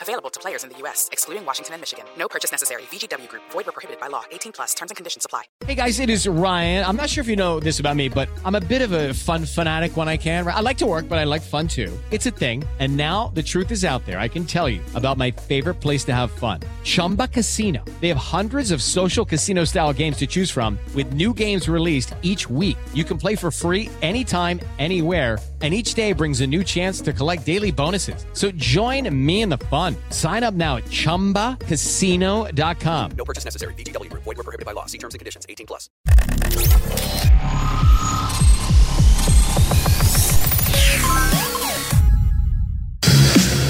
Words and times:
Available 0.00 0.30
to 0.30 0.40
players 0.40 0.64
in 0.64 0.70
the 0.70 0.78
U.S., 0.78 1.08
excluding 1.12 1.46
Washington 1.46 1.74
and 1.74 1.80
Michigan. 1.82 2.04
No 2.18 2.28
purchase 2.28 2.50
necessary. 2.52 2.82
VGW 2.84 3.28
Group. 3.28 3.42
Void 3.50 3.66
where 3.66 3.72
prohibited 3.72 4.00
by 4.00 4.08
law. 4.08 4.24
18 4.30 4.52
plus. 4.52 4.74
Terms 4.74 4.90
and 4.90 4.96
conditions 4.96 5.24
apply. 5.24 5.44
Hey, 5.64 5.74
guys, 5.74 6.00
it 6.00 6.10
is 6.10 6.28
Ryan. 6.28 6.84
I'm 6.84 6.96
not 6.96 7.08
sure 7.08 7.22
if 7.22 7.28
you 7.28 7.36
know 7.36 7.60
this 7.60 7.80
about 7.80 7.96
me, 7.96 8.08
but 8.08 8.28
I'm 8.44 8.56
a 8.56 8.60
bit 8.60 8.82
of 8.82 8.92
a 8.92 9.14
fun 9.14 9.46
fanatic 9.46 9.96
when 9.96 10.08
I 10.08 10.16
can. 10.16 10.46
I 10.46 10.60
like 10.60 10.78
to 10.78 10.86
work, 10.86 11.08
but 11.08 11.18
I 11.18 11.24
like 11.24 11.42
fun, 11.42 11.66
too. 11.68 11.96
It's 12.10 12.26
a 12.26 12.30
thing. 12.30 12.62
And 12.78 12.96
now 12.96 13.28
the 13.34 13.42
truth 13.42 13.70
is 13.70 13.84
out 13.84 14.04
there. 14.04 14.18
I 14.18 14.28
can 14.28 14.44
tell 14.44 14.68
you 14.68 14.82
about 14.94 15.16
my 15.16 15.30
favorite 15.30 15.80
place 15.80 16.04
to 16.04 16.14
have 16.14 16.30
fun. 16.30 16.60
Chumba 16.84 17.28
Casino. 17.28 17.82
They 18.02 18.08
have 18.08 18.18
hundreds 18.18 18.70
of 18.72 18.82
social 18.82 19.24
casino-style 19.24 19.94
games 19.94 20.18
to 20.18 20.26
choose 20.26 20.50
from 20.50 20.78
with 20.94 21.14
new 21.14 21.32
games 21.32 21.68
released 21.68 22.14
each 22.20 22.50
week. 22.50 22.76
You 22.92 23.04
can 23.04 23.16
play 23.16 23.34
for 23.34 23.50
free 23.50 23.88
anytime, 24.02 24.60
anywhere 24.78 25.38
and 25.62 25.72
each 25.72 25.94
day 25.94 26.12
brings 26.12 26.40
a 26.40 26.46
new 26.46 26.62
chance 26.62 27.00
to 27.00 27.12
collect 27.12 27.44
daily 27.44 27.70
bonuses. 27.70 28.26
So 28.32 28.50
join 28.52 29.08
me 29.24 29.42
in 29.42 29.48
the 29.48 29.58
fun. 29.58 29.85
Sign 30.10 30.44
up 30.44 30.54
now 30.54 30.76
at 30.76 30.84
ChumbaCasino.com. 30.90 33.10
No 33.16 33.24
purchase 33.24 33.46
necessary. 33.46 33.72
VGW 33.74 34.10
Group. 34.10 34.24
Void 34.24 34.36
where 34.36 34.44
prohibited 34.44 34.66
by 34.66 34.72
law. 34.72 34.84
See 34.84 34.98
terms 34.98 35.14
and 35.14 35.18
conditions. 35.18 35.46
18 35.48 35.66
plus. 35.66 35.88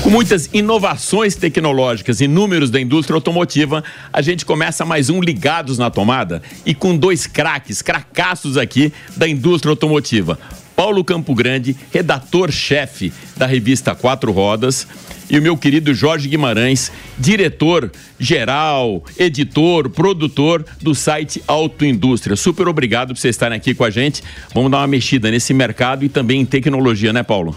Com 0.06 0.10
muitas 0.10 0.48
inovações 0.52 1.34
tecnológicas 1.34 2.20
e 2.20 2.28
números 2.28 2.70
da 2.70 2.80
indústria 2.80 3.16
automotiva, 3.16 3.82
a 4.12 4.22
gente 4.22 4.46
começa 4.46 4.84
mais 4.84 5.10
um 5.10 5.20
Ligados 5.20 5.78
na 5.78 5.90
Tomada 5.90 6.40
e 6.64 6.76
com 6.76 6.96
dois 6.96 7.26
craques, 7.26 7.82
cracaços 7.82 8.56
aqui 8.56 8.92
da 9.16 9.26
indústria 9.26 9.72
automotiva. 9.72 10.38
Paulo 10.76 11.04
Campo 11.04 11.34
Grande, 11.34 11.76
redator-chefe 11.92 13.12
da 13.36 13.46
revista 13.46 13.96
Quatro 13.96 14.30
Rodas, 14.30 14.86
e 15.28 15.38
o 15.38 15.42
meu 15.42 15.56
querido 15.56 15.92
Jorge 15.94 16.28
Guimarães, 16.28 16.90
diretor 17.18 17.90
geral, 18.18 19.04
editor, 19.18 19.90
produtor 19.90 20.64
do 20.80 20.94
site 20.94 21.42
Autoindústria. 21.46 22.36
Super 22.36 22.68
obrigado 22.68 23.08
por 23.08 23.18
vocês 23.18 23.34
estarem 23.34 23.56
aqui 23.56 23.74
com 23.74 23.84
a 23.84 23.90
gente. 23.90 24.22
Vamos 24.54 24.70
dar 24.70 24.78
uma 24.78 24.86
mexida 24.86 25.30
nesse 25.30 25.52
mercado 25.52 26.04
e 26.04 26.08
também 26.08 26.40
em 26.40 26.44
tecnologia, 26.44 27.12
né, 27.12 27.22
Paulo? 27.22 27.56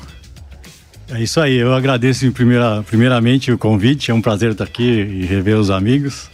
É 1.12 1.22
isso 1.22 1.40
aí, 1.40 1.56
eu 1.56 1.74
agradeço 1.74 2.32
primeira, 2.32 2.84
primeiramente 2.84 3.52
o 3.52 3.58
convite, 3.58 4.12
é 4.12 4.14
um 4.14 4.22
prazer 4.22 4.52
estar 4.52 4.64
aqui 4.64 4.84
e 4.84 5.26
rever 5.26 5.58
os 5.58 5.72
amigos. 5.72 6.30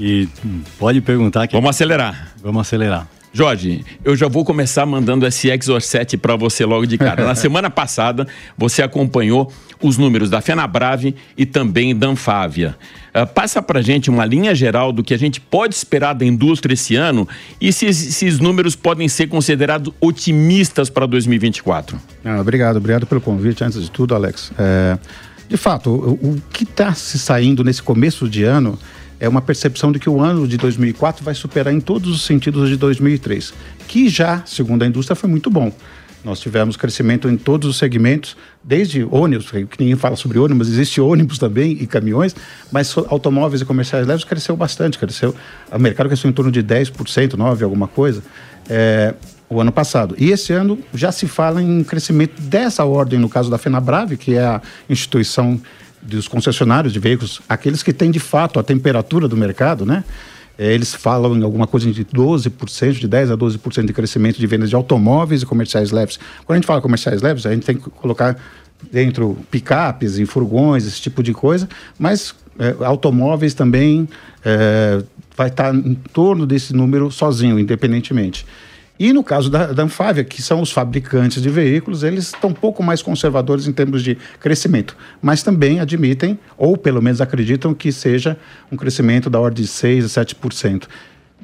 E 0.00 0.28
pode 0.78 1.00
perguntar 1.00 1.46
que. 1.46 1.54
Vamos 1.54 1.70
acelerar. 1.70 2.32
Vamos 2.42 2.62
acelerar. 2.62 3.08
Jorge, 3.36 3.84
eu 4.04 4.14
já 4.14 4.28
vou 4.28 4.44
começar 4.44 4.86
mandando 4.86 5.26
esse 5.26 5.50
Exor 5.50 5.80
7 5.80 6.16
para 6.16 6.36
você 6.36 6.64
logo 6.64 6.86
de 6.86 6.96
cara. 6.96 7.24
Na 7.26 7.34
semana 7.34 7.68
passada, 7.68 8.28
você 8.56 8.80
acompanhou 8.80 9.52
os 9.82 9.98
números 9.98 10.30
da 10.30 10.40
Fenabrave 10.40 11.16
e 11.36 11.44
também 11.44 11.96
da 11.96 12.06
Anfávia. 12.06 12.76
Uh, 13.12 13.26
passa 13.26 13.60
para 13.60 13.82
gente 13.82 14.08
uma 14.08 14.24
linha 14.24 14.54
geral 14.54 14.92
do 14.92 15.02
que 15.02 15.12
a 15.12 15.18
gente 15.18 15.40
pode 15.40 15.74
esperar 15.74 16.14
da 16.14 16.24
indústria 16.24 16.74
esse 16.74 16.94
ano 16.94 17.28
e 17.60 17.72
se 17.72 17.86
esses 17.86 18.38
números 18.38 18.76
podem 18.76 19.08
ser 19.08 19.26
considerados 19.26 19.92
otimistas 20.00 20.88
para 20.88 21.04
2024. 21.04 22.00
Ah, 22.24 22.40
obrigado, 22.40 22.76
obrigado 22.76 23.04
pelo 23.04 23.20
convite, 23.20 23.64
antes 23.64 23.82
de 23.82 23.90
tudo, 23.90 24.14
Alex. 24.14 24.52
É, 24.56 24.96
de 25.48 25.56
fato, 25.56 25.90
o, 25.90 26.34
o 26.34 26.42
que 26.52 26.62
está 26.62 26.94
se 26.94 27.18
saindo 27.18 27.64
nesse 27.64 27.82
começo 27.82 28.28
de 28.28 28.44
ano 28.44 28.78
é 29.18 29.28
uma 29.28 29.40
percepção 29.40 29.92
de 29.92 29.98
que 29.98 30.08
o 30.08 30.20
ano 30.20 30.46
de 30.46 30.56
2004 30.56 31.24
vai 31.24 31.34
superar 31.34 31.72
em 31.72 31.80
todos 31.80 32.10
os 32.10 32.22
sentidos 32.22 32.68
de 32.68 32.76
2003, 32.76 33.54
que 33.86 34.08
já, 34.08 34.42
segundo 34.46 34.82
a 34.82 34.86
indústria, 34.86 35.14
foi 35.14 35.28
muito 35.28 35.50
bom. 35.50 35.72
Nós 36.24 36.40
tivemos 36.40 36.74
crescimento 36.76 37.28
em 37.28 37.36
todos 37.36 37.68
os 37.68 37.76
segmentos, 37.76 38.34
desde 38.62 39.04
ônibus, 39.04 39.50
que 39.50 39.78
ninguém 39.78 39.94
fala 39.94 40.16
sobre 40.16 40.38
ônibus, 40.38 40.68
existe 40.68 40.98
ônibus 40.98 41.38
também 41.38 41.72
e 41.72 41.86
caminhões, 41.86 42.34
mas 42.72 42.96
automóveis 42.96 43.60
e 43.60 43.64
comerciais 43.64 44.06
leves 44.06 44.24
cresceu 44.24 44.56
bastante, 44.56 44.98
cresceu, 44.98 45.34
o 45.70 45.78
mercado 45.78 46.06
cresceu 46.06 46.30
em 46.30 46.32
torno 46.32 46.50
de 46.50 46.62
10%, 46.62 46.92
9%, 47.36 47.62
alguma 47.62 47.86
coisa, 47.86 48.22
é, 48.70 49.14
o 49.50 49.60
ano 49.60 49.70
passado. 49.70 50.14
E 50.18 50.30
esse 50.30 50.52
ano 50.54 50.78
já 50.94 51.12
se 51.12 51.26
fala 51.26 51.62
em 51.62 51.84
crescimento 51.84 52.40
dessa 52.40 52.86
ordem, 52.86 53.18
no 53.18 53.28
caso 53.28 53.50
da 53.50 53.58
FenaBrave, 53.58 54.16
que 54.16 54.34
é 54.34 54.44
a 54.44 54.62
instituição 54.88 55.60
dos 56.04 56.28
concessionários 56.28 56.92
de 56.92 56.98
veículos, 56.98 57.40
aqueles 57.48 57.82
que 57.82 57.92
têm 57.92 58.10
de 58.10 58.20
fato 58.20 58.58
a 58.58 58.62
temperatura 58.62 59.26
do 59.26 59.36
mercado, 59.36 59.86
né? 59.86 60.04
É, 60.56 60.72
eles 60.72 60.94
falam 60.94 61.36
em 61.36 61.42
alguma 61.42 61.66
coisa 61.66 61.90
de 61.90 62.04
12%, 62.04 62.92
de 62.92 63.08
10% 63.08 63.32
a 63.32 63.36
12% 63.36 63.86
de 63.86 63.92
crescimento 63.92 64.38
de 64.38 64.46
vendas 64.46 64.68
de 64.68 64.76
automóveis 64.76 65.42
e 65.42 65.46
comerciais 65.46 65.90
leves. 65.90 66.18
Quando 66.44 66.52
a 66.52 66.60
gente 66.60 66.66
fala 66.66 66.80
comerciais 66.80 67.22
leves, 67.22 67.44
a 67.44 67.52
gente 67.52 67.66
tem 67.66 67.76
que 67.76 67.90
colocar 67.90 68.36
dentro 68.92 69.36
picapes 69.50 70.18
e 70.18 70.26
furgões, 70.26 70.86
esse 70.86 71.00
tipo 71.00 71.22
de 71.22 71.32
coisa, 71.32 71.68
mas 71.98 72.34
é, 72.58 72.84
automóveis 72.84 73.54
também 73.54 74.08
é, 74.44 75.02
vai 75.36 75.48
estar 75.48 75.74
em 75.74 75.94
torno 76.12 76.46
desse 76.46 76.72
número 76.72 77.10
sozinho, 77.10 77.58
independentemente. 77.58 78.46
E 78.98 79.12
no 79.12 79.24
caso 79.24 79.50
da, 79.50 79.72
da 79.72 79.82
Anfávia, 79.82 80.22
que 80.22 80.40
são 80.40 80.60
os 80.60 80.70
fabricantes 80.70 81.42
de 81.42 81.48
veículos, 81.48 82.04
eles 82.04 82.26
estão 82.26 82.50
um 82.50 82.54
pouco 82.54 82.82
mais 82.82 83.02
conservadores 83.02 83.66
em 83.66 83.72
termos 83.72 84.02
de 84.04 84.16
crescimento, 84.38 84.96
mas 85.20 85.42
também 85.42 85.80
admitem, 85.80 86.38
ou 86.56 86.76
pelo 86.76 87.02
menos 87.02 87.20
acreditam, 87.20 87.74
que 87.74 87.90
seja 87.90 88.36
um 88.70 88.76
crescimento 88.76 89.28
da 89.28 89.40
ordem 89.40 89.64
de 89.64 89.70
6% 89.70 90.04
a 90.04 90.24
7%. 90.24 90.84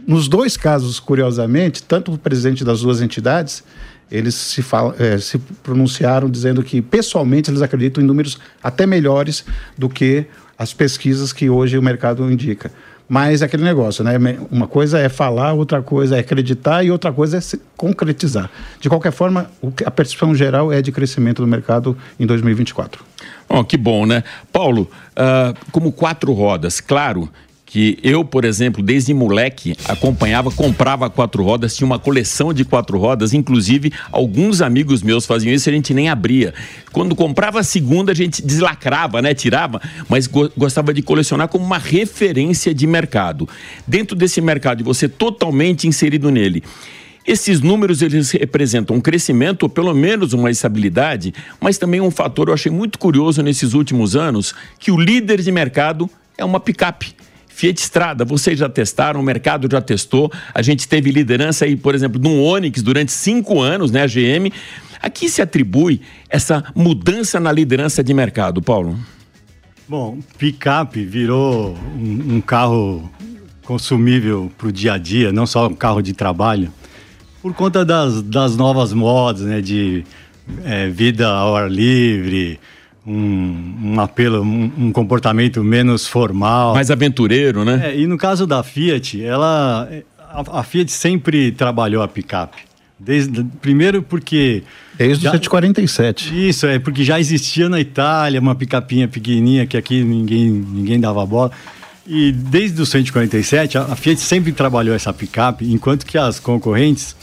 Nos 0.06 0.28
dois 0.28 0.56
casos, 0.56 1.00
curiosamente, 1.00 1.82
tanto 1.82 2.12
o 2.12 2.18
presidente 2.18 2.64
das 2.64 2.82
duas 2.82 3.02
entidades, 3.02 3.64
eles 4.10 4.34
se, 4.34 4.62
falam, 4.62 4.94
é, 4.98 5.18
se 5.18 5.38
pronunciaram 5.62 6.30
dizendo 6.30 6.62
que, 6.62 6.80
pessoalmente, 6.80 7.50
eles 7.50 7.62
acreditam 7.62 8.02
em 8.02 8.06
números 8.06 8.38
até 8.62 8.86
melhores 8.86 9.44
do 9.76 9.88
que 9.88 10.26
as 10.58 10.72
pesquisas 10.72 11.32
que 11.32 11.48
hoje 11.48 11.78
o 11.78 11.82
mercado 11.82 12.30
indica. 12.30 12.70
Mas 13.12 13.42
é 13.42 13.46
aquele 13.46 13.64
negócio, 13.64 14.04
né? 14.04 14.12
Uma 14.52 14.68
coisa 14.68 14.96
é 14.96 15.08
falar, 15.08 15.52
outra 15.52 15.82
coisa 15.82 16.16
é 16.16 16.20
acreditar 16.20 16.84
e 16.84 16.92
outra 16.92 17.12
coisa 17.12 17.38
é 17.38 17.40
se 17.40 17.60
concretizar. 17.76 18.48
De 18.78 18.88
qualquer 18.88 19.10
forma, 19.10 19.50
a 19.84 19.90
percepção 19.90 20.32
geral 20.32 20.72
é 20.72 20.80
de 20.80 20.92
crescimento 20.92 21.42
do 21.42 21.48
mercado 21.48 21.98
em 22.20 22.24
2024. 22.24 23.04
Oh, 23.48 23.64
que 23.64 23.76
bom, 23.76 24.06
né? 24.06 24.22
Paulo, 24.52 24.88
uh, 25.16 25.58
como 25.72 25.90
quatro 25.90 26.32
rodas, 26.32 26.80
claro 26.80 27.28
que 27.70 27.96
eu, 28.02 28.24
por 28.24 28.44
exemplo, 28.44 28.82
desde 28.82 29.14
moleque, 29.14 29.76
acompanhava, 29.84 30.50
comprava 30.50 31.08
quatro 31.08 31.44
rodas, 31.44 31.76
tinha 31.76 31.86
uma 31.86 32.00
coleção 32.00 32.52
de 32.52 32.64
quatro 32.64 32.98
rodas, 32.98 33.32
inclusive 33.32 33.92
alguns 34.10 34.60
amigos 34.60 35.04
meus 35.04 35.24
faziam 35.24 35.54
isso 35.54 35.68
e 35.68 35.70
a 35.70 35.74
gente 35.74 35.94
nem 35.94 36.08
abria. 36.08 36.52
Quando 36.90 37.14
comprava 37.14 37.60
a 37.60 37.62
segunda, 37.62 38.10
a 38.10 38.14
gente 38.14 38.44
deslacrava, 38.44 39.22
né? 39.22 39.34
Tirava, 39.34 39.80
mas 40.08 40.26
go 40.26 40.50
gostava 40.56 40.92
de 40.92 41.00
colecionar 41.00 41.46
como 41.46 41.64
uma 41.64 41.78
referência 41.78 42.74
de 42.74 42.88
mercado. 42.88 43.48
Dentro 43.86 44.16
desse 44.16 44.40
mercado, 44.40 44.82
você 44.82 45.08
totalmente 45.08 45.86
inserido 45.86 46.28
nele. 46.28 46.64
Esses 47.24 47.60
números 47.60 48.02
eles 48.02 48.32
representam 48.32 48.96
um 48.96 49.00
crescimento, 49.00 49.62
ou 49.62 49.68
pelo 49.68 49.94
menos 49.94 50.32
uma 50.32 50.50
estabilidade, 50.50 51.32
mas 51.60 51.78
também 51.78 52.00
um 52.00 52.10
fator 52.10 52.48
eu 52.48 52.54
achei 52.54 52.72
muito 52.72 52.98
curioso 52.98 53.44
nesses 53.44 53.74
últimos 53.74 54.16
anos, 54.16 54.56
que 54.76 54.90
o 54.90 54.98
líder 54.98 55.40
de 55.40 55.52
mercado 55.52 56.10
é 56.36 56.44
uma 56.44 56.58
picape. 56.58 57.14
Fiat 57.60 57.78
Strada, 57.78 58.24
vocês 58.24 58.58
já 58.58 58.70
testaram, 58.70 59.20
o 59.20 59.22
mercado 59.22 59.68
já 59.70 59.82
testou. 59.82 60.32
A 60.54 60.62
gente 60.62 60.88
teve 60.88 61.10
liderança 61.10 61.66
aí, 61.66 61.76
por 61.76 61.94
exemplo, 61.94 62.18
no 62.18 62.42
Onix 62.42 62.82
durante 62.82 63.12
cinco 63.12 63.60
anos, 63.60 63.90
né, 63.90 64.02
a 64.02 64.06
GM. 64.06 64.50
A 64.98 65.10
que 65.10 65.28
se 65.28 65.42
atribui 65.42 66.00
essa 66.30 66.64
mudança 66.74 67.38
na 67.38 67.52
liderança 67.52 68.02
de 68.02 68.14
mercado, 68.14 68.62
Paulo? 68.62 68.98
Bom, 69.86 70.20
picape 70.38 71.04
virou 71.04 71.76
um, 71.98 72.36
um 72.36 72.40
carro 72.40 73.10
consumível 73.62 74.50
para 74.56 74.68
o 74.68 74.72
dia 74.72 74.94
a 74.94 74.98
dia, 74.98 75.30
não 75.30 75.46
só 75.46 75.66
um 75.66 75.74
carro 75.74 76.00
de 76.00 76.14
trabalho, 76.14 76.72
por 77.42 77.52
conta 77.52 77.84
das, 77.84 78.22
das 78.22 78.56
novas 78.56 78.94
modas, 78.94 79.42
né? 79.42 79.60
De 79.60 80.02
é, 80.64 80.88
vida 80.88 81.28
ao 81.28 81.54
ar 81.54 81.70
livre, 81.70 82.58
um, 83.10 83.94
um 83.94 84.00
apelo, 84.00 84.42
um, 84.42 84.70
um, 84.78 84.92
comportamento 84.92 85.62
menos 85.64 86.06
formal. 86.06 86.74
Mais 86.74 86.90
aventureiro, 86.90 87.64
né? 87.64 87.90
É, 87.90 87.98
e 87.98 88.06
no 88.06 88.16
caso 88.16 88.46
da 88.46 88.62
Fiat, 88.62 89.22
ela, 89.22 89.88
a, 90.18 90.60
a 90.60 90.62
Fiat 90.62 90.90
sempre 90.92 91.50
trabalhou 91.50 92.02
a 92.02 92.08
picape. 92.08 92.58
Desde, 92.98 93.44
primeiro 93.60 94.02
porque... 94.02 94.62
Desde 94.96 95.24
já, 95.24 95.30
o 95.30 95.32
147. 95.32 96.48
Isso, 96.48 96.66
é 96.66 96.78
porque 96.78 97.02
já 97.02 97.18
existia 97.18 97.68
na 97.68 97.80
Itália 97.80 98.38
uma 98.38 98.54
picapinha 98.54 99.08
pequenininha 99.08 99.66
que 99.66 99.76
aqui 99.76 100.04
ninguém, 100.04 100.50
ninguém 100.50 101.00
dava 101.00 101.24
bola. 101.26 101.50
E 102.06 102.30
desde 102.32 102.80
o 102.80 102.86
147, 102.86 103.78
a, 103.78 103.82
a 103.82 103.96
Fiat 103.96 104.20
sempre 104.20 104.52
trabalhou 104.52 104.94
essa 104.94 105.12
picape, 105.12 105.64
enquanto 105.72 106.04
que 106.04 106.18
as 106.18 106.38
concorrentes 106.38 107.16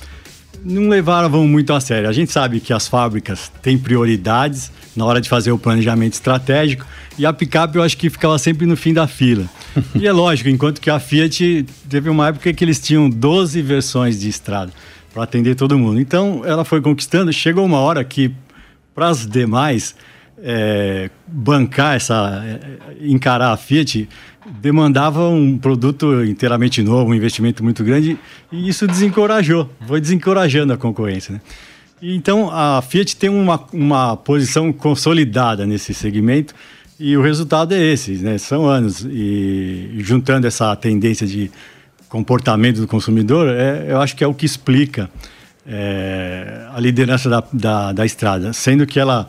não 0.67 0.89
levavam 0.89 1.47
muito 1.47 1.73
a 1.73 1.79
sério. 1.79 2.09
A 2.09 2.11
gente 2.11 2.31
sabe 2.31 2.59
que 2.59 2.73
as 2.73 2.87
fábricas 2.87 3.51
têm 3.61 3.77
prioridades 3.77 4.71
na 4.95 5.05
hora 5.05 5.21
de 5.21 5.29
fazer 5.29 5.51
o 5.51 5.57
planejamento 5.57 6.13
estratégico 6.13 6.85
e 7.17 7.25
a 7.25 7.31
picape 7.31 7.77
eu 7.77 7.83
acho 7.83 7.97
que 7.97 8.09
ficava 8.09 8.37
sempre 8.37 8.65
no 8.65 8.75
fim 8.75 8.93
da 8.93 9.07
fila. 9.07 9.45
e 9.95 10.05
é 10.05 10.11
lógico, 10.11 10.49
enquanto 10.49 10.81
que 10.81 10.89
a 10.89 10.99
Fiat 10.99 11.65
teve 11.89 12.09
uma 12.09 12.27
época 12.27 12.51
que 12.53 12.63
eles 12.63 12.79
tinham 12.81 13.09
12 13.09 13.61
versões 13.61 14.19
de 14.19 14.27
estrada 14.27 14.71
para 15.13 15.23
atender 15.23 15.55
todo 15.55 15.77
mundo. 15.79 15.99
Então 15.99 16.41
ela 16.45 16.65
foi 16.65 16.81
conquistando, 16.81 17.31
chegou 17.31 17.65
uma 17.65 17.79
hora 17.79 18.03
que 18.03 18.31
para 18.93 19.07
as 19.07 19.25
demais 19.25 19.95
é, 20.41 21.09
bancar 21.27 21.95
essa, 21.95 22.43
é, 22.45 23.07
encarar 23.07 23.51
a 23.51 23.57
Fiat 23.57 24.07
demandava 24.61 25.27
um 25.27 25.57
produto 25.57 26.23
inteiramente 26.23 26.81
novo, 26.81 27.11
um 27.11 27.13
investimento 27.13 27.63
muito 27.63 27.83
grande, 27.83 28.17
e 28.51 28.69
isso 28.69 28.87
desencorajou, 28.87 29.69
foi 29.85 29.99
desencorajando 29.99 30.73
a 30.73 30.77
concorrência. 30.77 31.33
Né? 31.33 31.41
Então, 32.01 32.49
a 32.51 32.81
Fiat 32.81 33.15
tem 33.17 33.29
uma, 33.29 33.61
uma 33.73 34.15
posição 34.15 34.71
consolidada 34.71 35.65
nesse 35.65 35.93
segmento, 35.93 36.53
e 36.99 37.15
o 37.15 37.21
resultado 37.21 37.73
é 37.73 37.81
esse, 37.81 38.13
né? 38.13 38.37
são 38.37 38.65
anos, 38.65 39.05
e 39.05 39.97
juntando 39.99 40.47
essa 40.47 40.75
tendência 40.75 41.27
de 41.27 41.51
comportamento 42.07 42.79
do 42.79 42.87
consumidor, 42.87 43.49
é, 43.49 43.85
eu 43.89 44.01
acho 44.01 44.15
que 44.15 44.23
é 44.23 44.27
o 44.27 44.33
que 44.33 44.45
explica 44.45 45.09
é, 45.67 46.65
a 46.73 46.79
liderança 46.79 47.29
da, 47.29 47.43
da, 47.51 47.91
da 47.91 48.05
estrada, 48.05 48.53
sendo 48.53 48.85
que 48.85 48.99
ela 48.99 49.27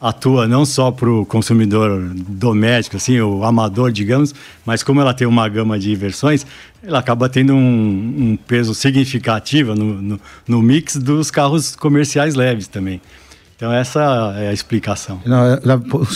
atua 0.00 0.46
não 0.46 0.64
só 0.64 0.90
para 0.90 1.08
o 1.08 1.24
consumidor 1.24 2.12
doméstico, 2.14 2.96
assim, 2.96 3.20
o 3.20 3.44
amador, 3.44 3.90
digamos, 3.90 4.34
mas 4.64 4.82
como 4.82 5.00
ela 5.00 5.14
tem 5.14 5.26
uma 5.26 5.48
gama 5.48 5.78
de 5.78 5.94
versões, 5.94 6.46
ela 6.82 6.98
acaba 6.98 7.28
tendo 7.28 7.54
um, 7.54 8.32
um 8.32 8.38
peso 8.46 8.74
significativo 8.74 9.74
no, 9.74 10.00
no, 10.02 10.20
no, 10.46 10.62
mix 10.62 10.96
dos 10.96 11.30
carros 11.30 11.74
comerciais 11.74 12.34
leves 12.34 12.68
também. 12.68 13.00
Então 13.56 13.72
essa 13.72 14.34
é 14.36 14.48
a 14.48 14.52
explicação. 14.52 15.20
Não, 15.24 15.54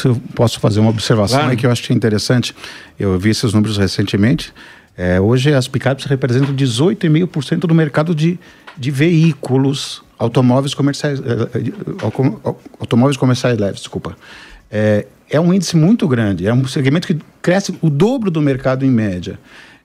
eu 0.04 0.20
posso 0.34 0.60
fazer 0.60 0.80
uma 0.80 0.90
observação 0.90 1.40
claro. 1.40 1.56
que 1.56 1.66
eu 1.66 1.70
acho 1.70 1.90
interessante. 1.92 2.54
Eu 2.98 3.18
vi 3.18 3.30
esses 3.30 3.54
números 3.54 3.78
recentemente. 3.78 4.52
É, 5.00 5.18
hoje 5.18 5.54
as 5.54 5.66
picapes 5.66 6.04
representam 6.04 6.54
18,5% 6.54 7.60
do 7.60 7.74
mercado 7.74 8.14
de, 8.14 8.38
de 8.76 8.90
veículos 8.90 10.02
automóveis 10.18 10.74
comerciais, 10.74 11.18
eh, 11.20 11.48
eh, 11.54 12.54
automóveis 12.78 13.16
comerciais 13.16 13.58
leves, 13.58 13.80
desculpa. 13.80 14.14
É, 14.70 15.06
é 15.30 15.40
um 15.40 15.54
índice 15.54 15.74
muito 15.74 16.06
grande, 16.06 16.46
é 16.46 16.52
um 16.52 16.66
segmento 16.66 17.06
que 17.06 17.18
cresce 17.40 17.74
o 17.80 17.88
dobro 17.88 18.30
do 18.30 18.42
mercado 18.42 18.84
em 18.84 18.90
média. 18.90 19.38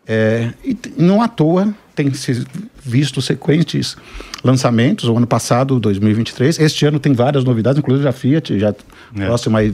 É, 0.06 0.50
e 0.62 0.78
não 0.98 1.22
à 1.22 1.30
toa 1.30 1.74
tem 1.96 2.14
se 2.14 2.46
visto 2.84 3.22
sequentes 3.22 3.96
lançamentos, 4.44 5.08
o 5.08 5.16
ano 5.16 5.26
passado, 5.26 5.80
2023. 5.80 6.60
Este 6.60 6.86
ano 6.86 7.00
tem 7.00 7.14
várias 7.14 7.46
novidades, 7.46 7.80
inclusive 7.80 8.06
a 8.06 8.12
Fiat, 8.12 8.60
já 8.60 8.76
é. 9.18 9.26
próxima 9.26 9.60
aí 9.60 9.74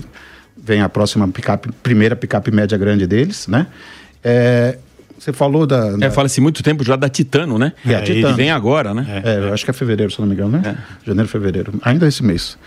vem 0.55 0.83
a 0.83 0.87
próxima 0.87 1.27
picape, 1.27 1.71
primeira 1.81 2.15
picape 2.15 2.51
média 2.51 2.77
grande 2.77 3.07
deles, 3.07 3.47
né? 3.47 3.65
É, 4.23 4.77
você 5.21 5.31
falou 5.31 5.67
da. 5.67 5.95
da... 5.97 6.07
É, 6.07 6.09
fala-se 6.09 6.41
muito 6.41 6.63
tempo 6.63 6.83
já 6.83 6.95
da 6.95 7.07
Titano, 7.07 7.59
né? 7.59 7.73
É, 7.85 7.93
a 7.93 8.01
Titano. 8.01 8.35
vem 8.35 8.49
agora, 8.49 8.91
né? 8.91 9.21
É, 9.23 9.37
eu 9.37 9.53
acho 9.53 9.63
que 9.63 9.69
é 9.69 9.73
fevereiro, 9.73 10.11
se 10.11 10.19
não 10.19 10.27
me 10.27 10.33
engano, 10.33 10.57
né? 10.57 10.75
É. 10.75 11.05
Janeiro, 11.05 11.29
fevereiro. 11.29 11.73
Ainda 11.83 12.07
esse 12.07 12.23
mês. 12.23 12.57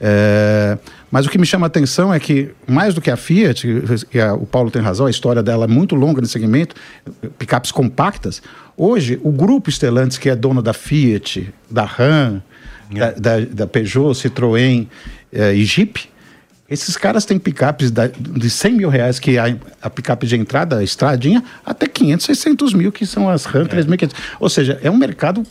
É, 0.00 0.78
mas 1.10 1.26
o 1.26 1.30
que 1.30 1.36
me 1.38 1.44
chama 1.44 1.66
a 1.66 1.68
atenção 1.68 2.14
é 2.14 2.20
que, 2.20 2.50
mais 2.68 2.94
do 2.94 3.00
que 3.00 3.10
a 3.10 3.16
Fiat, 3.16 3.66
e 4.12 4.20
a, 4.20 4.32
o 4.32 4.46
Paulo 4.46 4.70
tem 4.70 4.80
razão, 4.80 5.06
a 5.06 5.10
história 5.10 5.42
dela 5.42 5.64
é 5.64 5.68
muito 5.68 5.96
longa 5.96 6.20
nesse 6.20 6.34
segmento, 6.34 6.76
picapes 7.36 7.72
compactas. 7.72 8.40
Hoje, 8.76 9.18
o 9.24 9.32
grupo 9.32 9.68
Stellantis, 9.68 10.16
que 10.16 10.30
é 10.30 10.36
dono 10.36 10.62
da 10.62 10.72
Fiat, 10.72 11.52
da 11.68 11.84
Ram, 11.84 12.40
é. 12.94 12.98
da, 12.98 13.10
da, 13.10 13.40
da, 13.40 13.66
Peugeot, 13.66 14.12
Citroën 14.14 14.86
é, 15.32 15.52
e 15.52 15.64
Jeep, 15.64 16.08
esses 16.74 16.96
caras 16.96 17.24
têm 17.24 17.38
picapes 17.38 17.90
da, 17.90 18.06
de 18.06 18.50
100 18.50 18.72
mil 18.74 18.88
reais, 18.88 19.18
que 19.18 19.36
é 19.36 19.40
a, 19.40 19.56
a 19.80 19.88
picape 19.88 20.26
de 20.26 20.36
entrada, 20.36 20.78
a 20.78 20.84
estradinha, 20.84 21.42
até 21.64 21.86
500, 21.86 22.26
600 22.26 22.74
mil, 22.74 22.92
que 22.92 23.06
são 23.06 23.28
as 23.28 23.44
RAM 23.44 23.62
é. 23.62 23.64
3.500. 23.64 24.12
Ou 24.38 24.48
seja, 24.50 24.78
é 24.82 24.90
um 24.90 24.96
mercado 24.96 25.42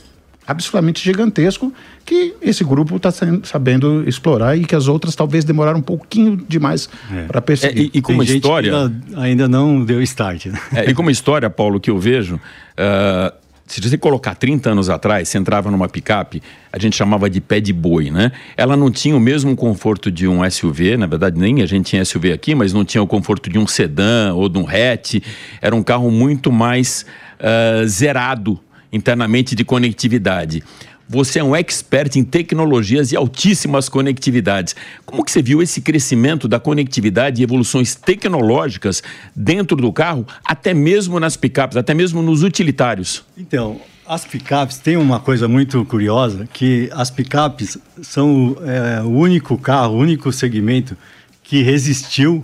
absolutamente 0.46 1.04
gigantesco 1.04 1.74
que 2.06 2.36
esse 2.42 2.64
grupo 2.64 2.98
está 2.98 3.10
sabendo 3.44 4.08
explorar 4.08 4.58
e 4.58 4.66
que 4.66 4.76
as 4.76 4.88
outras 4.88 5.16
talvez 5.16 5.46
demoraram 5.46 5.80
um 5.80 5.84
pouquinho 5.84 6.38
demais 6.48 6.90
é. 7.12 7.24
para 7.24 7.42
perceber. 7.42 7.80
É, 7.80 7.84
e, 7.84 7.92
e, 7.94 8.02
como 8.02 8.26
Tem 8.26 8.36
história 8.36 8.92
ainda 9.16 9.48
não 9.48 9.84
deu 9.84 10.02
start. 10.02 10.48
Né? 10.48 10.60
É, 10.76 10.90
e 10.90 10.94
como 10.94 11.10
história, 11.10 11.50
Paulo, 11.50 11.80
que 11.80 11.90
eu 11.90 11.98
vejo, 11.98 12.36
uh, 12.36 13.43
se 13.74 13.90
você 13.90 13.98
colocar 13.98 14.36
30 14.36 14.70
anos 14.70 14.88
atrás, 14.88 15.28
você 15.28 15.38
entrava 15.40 15.72
numa 15.72 15.90
picape, 15.90 16.44
a 16.72 16.78
gente 16.78 16.96
chamava 16.96 17.28
de 17.28 17.42
pé 17.42 17.60
de 17.60 17.74
boi, 17.74 18.12
né? 18.12 18.32
Ela 18.56 18.78
não 18.78 18.92
tinha 18.92 19.18
o 19.18 19.20
mesmo 19.20 19.56
conforto 19.56 20.12
de 20.12 20.28
um 20.28 20.48
SUV, 20.48 20.96
na 20.96 21.08
verdade 21.08 21.40
nem 21.40 21.62
a 21.64 21.66
gente 21.66 21.88
tinha 21.88 22.06
SUV 22.06 22.34
aqui, 22.34 22.54
mas 22.54 22.72
não 22.72 22.86
tinha 22.86 23.02
o 23.02 23.08
conforto 23.08 23.50
de 23.50 23.58
um 23.58 23.66
sedã 23.66 24.32
ou 24.36 24.48
de 24.48 24.60
um 24.60 24.68
hatch. 24.68 25.16
Era 25.60 25.76
um 25.76 25.82
carro 25.82 26.12
muito 26.12 26.52
mais 26.52 27.04
uh, 27.40 27.88
zerado 27.88 28.60
internamente 28.92 29.56
de 29.56 29.66
conectividade. 29.66 30.64
Você 31.14 31.38
é 31.38 31.44
um 31.44 31.56
expert 31.56 32.16
em 32.16 32.24
tecnologias 32.24 33.12
e 33.12 33.16
altíssimas 33.16 33.88
conectividades. 33.88 34.76
Como 35.06 35.24
que 35.24 35.32
você 35.32 35.44
viu 35.44 35.62
esse 35.62 35.80
crescimento 35.80 36.48
da 36.48 36.60
conectividade 36.60 37.40
e 37.40 37.44
evoluções 37.44 37.94
tecnológicas 37.94 39.04
dentro 39.36 39.78
do 39.78 39.94
carro, 39.94 40.26
até 40.44 40.74
mesmo 40.74 41.20
nas 41.20 41.38
picapes, 41.38 41.78
até 41.78 41.94
mesmo 41.94 42.24
nos 42.24 42.42
utilitários? 42.42 43.24
Então, 43.38 43.80
as 44.08 44.26
picapes 44.26 44.80
têm 44.80 44.98
uma 44.98 45.20
coisa 45.20 45.48
muito 45.48 45.86
curiosa, 45.86 46.50
que 46.52 46.90
as 46.92 47.12
picapes 47.12 47.78
são 48.02 48.58
é, 48.66 49.04
o 49.04 49.10
único 49.10 49.56
carro, 49.56 49.94
o 49.94 50.00
único 50.00 50.34
segmento 50.34 50.98
que 51.44 51.62
resistiu 51.62 52.44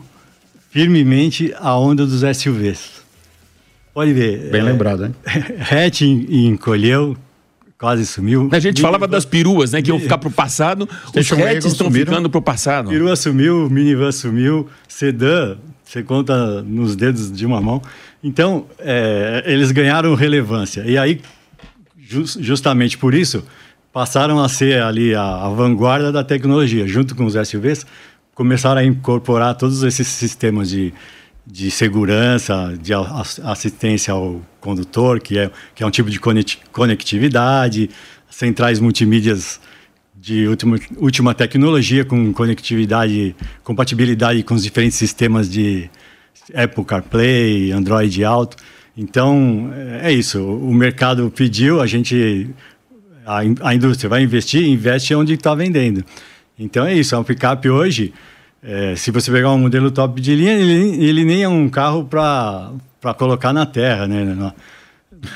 firmemente 0.69 1.55
à 1.57 1.75
onda 1.75 2.05
dos 2.05 2.21
SUVs. 2.38 3.01
Pode 3.95 4.13
ver. 4.13 4.51
Bem 4.51 4.61
é, 4.61 4.63
lembrado, 4.63 5.07
hein? 5.07 5.15
Hatch 5.59 6.01
encolheu, 6.01 7.17
quase 7.79 8.05
sumiu. 8.05 8.50
A 8.51 8.59
gente 8.59 8.81
falava 8.81 9.07
das 9.07 9.24
peruas, 9.24 9.71
né? 9.71 9.81
Que 9.81 9.89
iam 9.89 10.00
ficar 10.00 10.17
para 10.17 10.27
o 10.27 10.31
passado. 10.31 10.88
Os 11.15 11.31
hatches 11.31 11.71
estão 11.71 11.89
ficando 11.89 12.29
para 12.29 12.38
o 12.38 12.41
passado. 12.41 12.89
Perua 12.89 13.15
sumiu, 13.15 13.69
minivan 13.69 14.12
sumiu, 14.12 14.67
sedã, 14.88 15.55
você 15.83 16.03
conta 16.03 16.62
nos 16.62 16.95
dedos 16.95 17.31
de 17.31 17.45
uma 17.45 17.62
mão. 17.62 17.81
Então, 18.21 18.65
é, 18.79 19.43
eles 19.48 19.71
ganharam 19.71 20.13
relevância. 20.13 20.83
E 20.86 20.98
aí, 20.98 21.21
justamente 21.98 22.98
por 22.98 23.13
isso, 23.13 23.43
passaram 23.93 24.43
a 24.43 24.50
ser 24.50 24.83
ali 24.83 25.15
a, 25.15 25.45
a 25.45 25.50
vanguarda 25.50 26.12
da 26.12 26.24
tecnologia. 26.24 26.86
Junto 26.86 27.15
com 27.15 27.25
os 27.25 27.33
SUVs, 27.33 27.86
começaram 28.36 28.81
a 28.81 28.83
incorporar 28.83 29.55
todos 29.55 29.83
esses 29.83 30.07
sistemas 30.07 30.69
de 30.69 30.93
de 31.51 31.71
segurança, 31.71 32.77
de 32.79 32.93
assistência 33.43 34.13
ao 34.13 34.39
condutor, 34.59 35.19
que 35.19 35.39
é, 35.39 35.49
que 35.73 35.81
é 35.81 35.85
um 35.85 35.89
tipo 35.89 36.09
de 36.09 36.19
conectividade, 36.71 37.89
centrais 38.29 38.79
multimídias 38.79 39.59
de 40.15 40.47
última, 40.47 40.77
última 40.97 41.33
tecnologia 41.33 42.05
com 42.05 42.31
conectividade, 42.33 43.35
compatibilidade 43.63 44.43
com 44.43 44.53
os 44.53 44.61
diferentes 44.61 44.97
sistemas 44.97 45.49
de 45.49 45.89
Apple 46.53 46.85
CarPlay, 46.85 47.71
Android 47.71 48.23
Auto. 48.23 48.55
Então, 48.95 49.71
é 50.01 50.11
isso. 50.11 50.43
O 50.43 50.73
mercado 50.73 51.31
pediu, 51.35 51.81
a 51.81 51.87
gente, 51.87 52.49
a, 53.25 53.39
a 53.61 53.73
indústria 53.73 54.09
vai 54.09 54.21
investir, 54.21 54.67
investe 54.67 55.15
onde 55.15 55.33
está 55.33 55.55
vendendo. 55.55 56.03
Então, 56.59 56.85
é 56.85 56.93
isso. 56.93 57.15
A 57.15 57.23
picape 57.23 57.69
hoje 57.69 58.13
é, 58.61 58.95
se 58.95 59.11
você 59.11 59.31
pegar 59.31 59.51
um 59.51 59.57
modelo 59.57 59.89
top 59.91 60.19
de 60.19 60.35
linha, 60.35 60.53
ele, 60.53 61.03
ele 61.03 61.25
nem 61.25 61.43
é 61.43 61.49
um 61.49 61.69
carro 61.69 62.03
para 62.05 63.13
colocar 63.17 63.53
na 63.53 63.65
terra, 63.65 64.07
né? 64.07 64.23
No, 64.23 64.53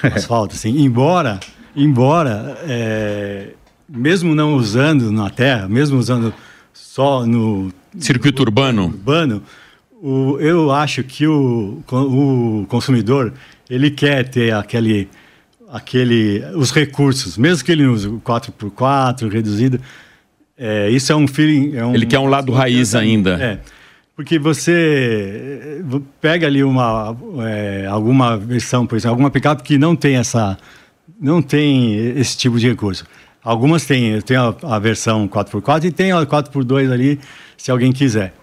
asfalto, 0.13 0.56
assim. 0.56 0.77
Embora, 0.80 1.39
embora 1.75 2.58
é, 2.68 3.50
mesmo 3.88 4.36
não 4.36 4.56
usando 4.56 5.12
na 5.12 5.30
terra, 5.30 5.68
mesmo 5.68 5.98
usando 5.98 6.34
só 6.74 7.25
no 7.25 7.72
circuito 7.98 8.42
urbano, 8.42 8.86
urbano 8.86 9.44
o, 10.01 10.38
eu 10.42 10.70
acho 10.70 11.01
que 11.01 11.25
o, 11.25 11.82
o 11.89 12.65
consumidor 12.68 13.34
ele 13.70 13.89
quer 13.89 14.27
ter 14.27 14.53
aquele, 14.53 15.08
aquele, 15.70 16.44
os 16.56 16.72
recursos, 16.72 17.38
mesmo 17.38 17.63
que 17.63 17.72
ele 17.72 17.86
use 17.86 18.10
o 18.10 18.20
4x4 18.20 19.32
reduzido, 19.32 19.80
é, 20.58 20.90
isso 20.90 21.12
é 21.12 21.16
um 21.16 21.28
feeling. 21.28 21.76
É 21.76 21.86
um, 21.86 21.96
ele 21.96 22.06
quer 22.06 22.20
um 22.20 22.28
lado 22.28 22.52
raiz 22.52 22.96
ainda. 22.96 23.42
É. 23.42 23.60
Porque 24.16 24.38
você 24.38 25.82
eh, 25.82 26.00
pega 26.22 26.46
ali 26.46 26.64
uma, 26.64 27.18
é, 27.48 27.88
alguma 27.88 28.38
versão, 28.38 28.86
por 28.86 28.96
exemplo, 28.96 29.12
alguma 29.12 29.32
picape 29.32 29.64
que 29.64 29.78
não 29.80 29.96
tem 29.96 30.18
essa, 30.18 30.56
não 31.20 31.42
tem 31.42 31.96
esse 32.18 32.38
tipo 32.38 32.60
de 32.60 32.68
recurso. 32.68 33.06
Algumas 33.44 33.86
têm, 33.86 34.22
tem 34.22 34.38
a, 34.38 34.54
a 34.64 34.78
versão 34.78 35.28
4x4 35.28 35.86
e 35.86 35.92
tem 35.92 36.12
a 36.12 36.24
4x2 36.26 36.92
ali, 36.92 37.20
se 37.58 37.72
alguém 37.72 37.92
quiser. 37.92 38.34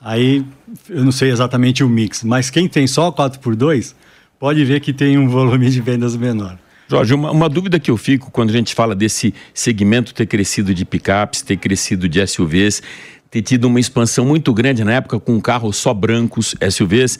Aí 0.00 0.44
eu 0.88 1.04
não 1.04 1.12
sei 1.12 1.30
exatamente 1.30 1.84
o 1.84 1.88
mix, 1.88 2.24
mas 2.24 2.50
quem 2.50 2.68
tem 2.68 2.86
só 2.88 3.12
4x2 3.12 3.94
pode 4.38 4.64
ver 4.64 4.80
que 4.80 4.92
tem 4.92 5.16
um 5.16 5.28
volume 5.28 5.70
de 5.70 5.80
vendas 5.80 6.16
menor. 6.16 6.58
Jorge, 6.90 7.14
uma, 7.14 7.30
uma, 7.30 7.48
dúvida 7.48 7.78
que 7.78 7.88
eu 7.88 7.96
fico 7.96 8.32
quando 8.32 8.50
a 8.50 8.52
gente 8.52 8.74
fala 8.74 8.96
desse 8.96 9.32
segmento 9.54 10.12
ter 10.12 10.26
crescido 10.26 10.74
de 10.74 10.84
picapes, 10.84 11.40
ter 11.40 11.56
crescido 11.56 12.08
de 12.08 12.26
SUVs, 12.26 12.82
ter 13.30 13.42
tido 13.42 13.66
uma 13.66 13.78
expansão 13.78 14.26
muito 14.26 14.52
grande 14.52 14.82
na 14.82 14.94
época 14.94 15.20
com 15.20 15.40
carros 15.40 15.76
só 15.76 15.94
brancos, 15.94 16.56
SUVs, 16.68 17.16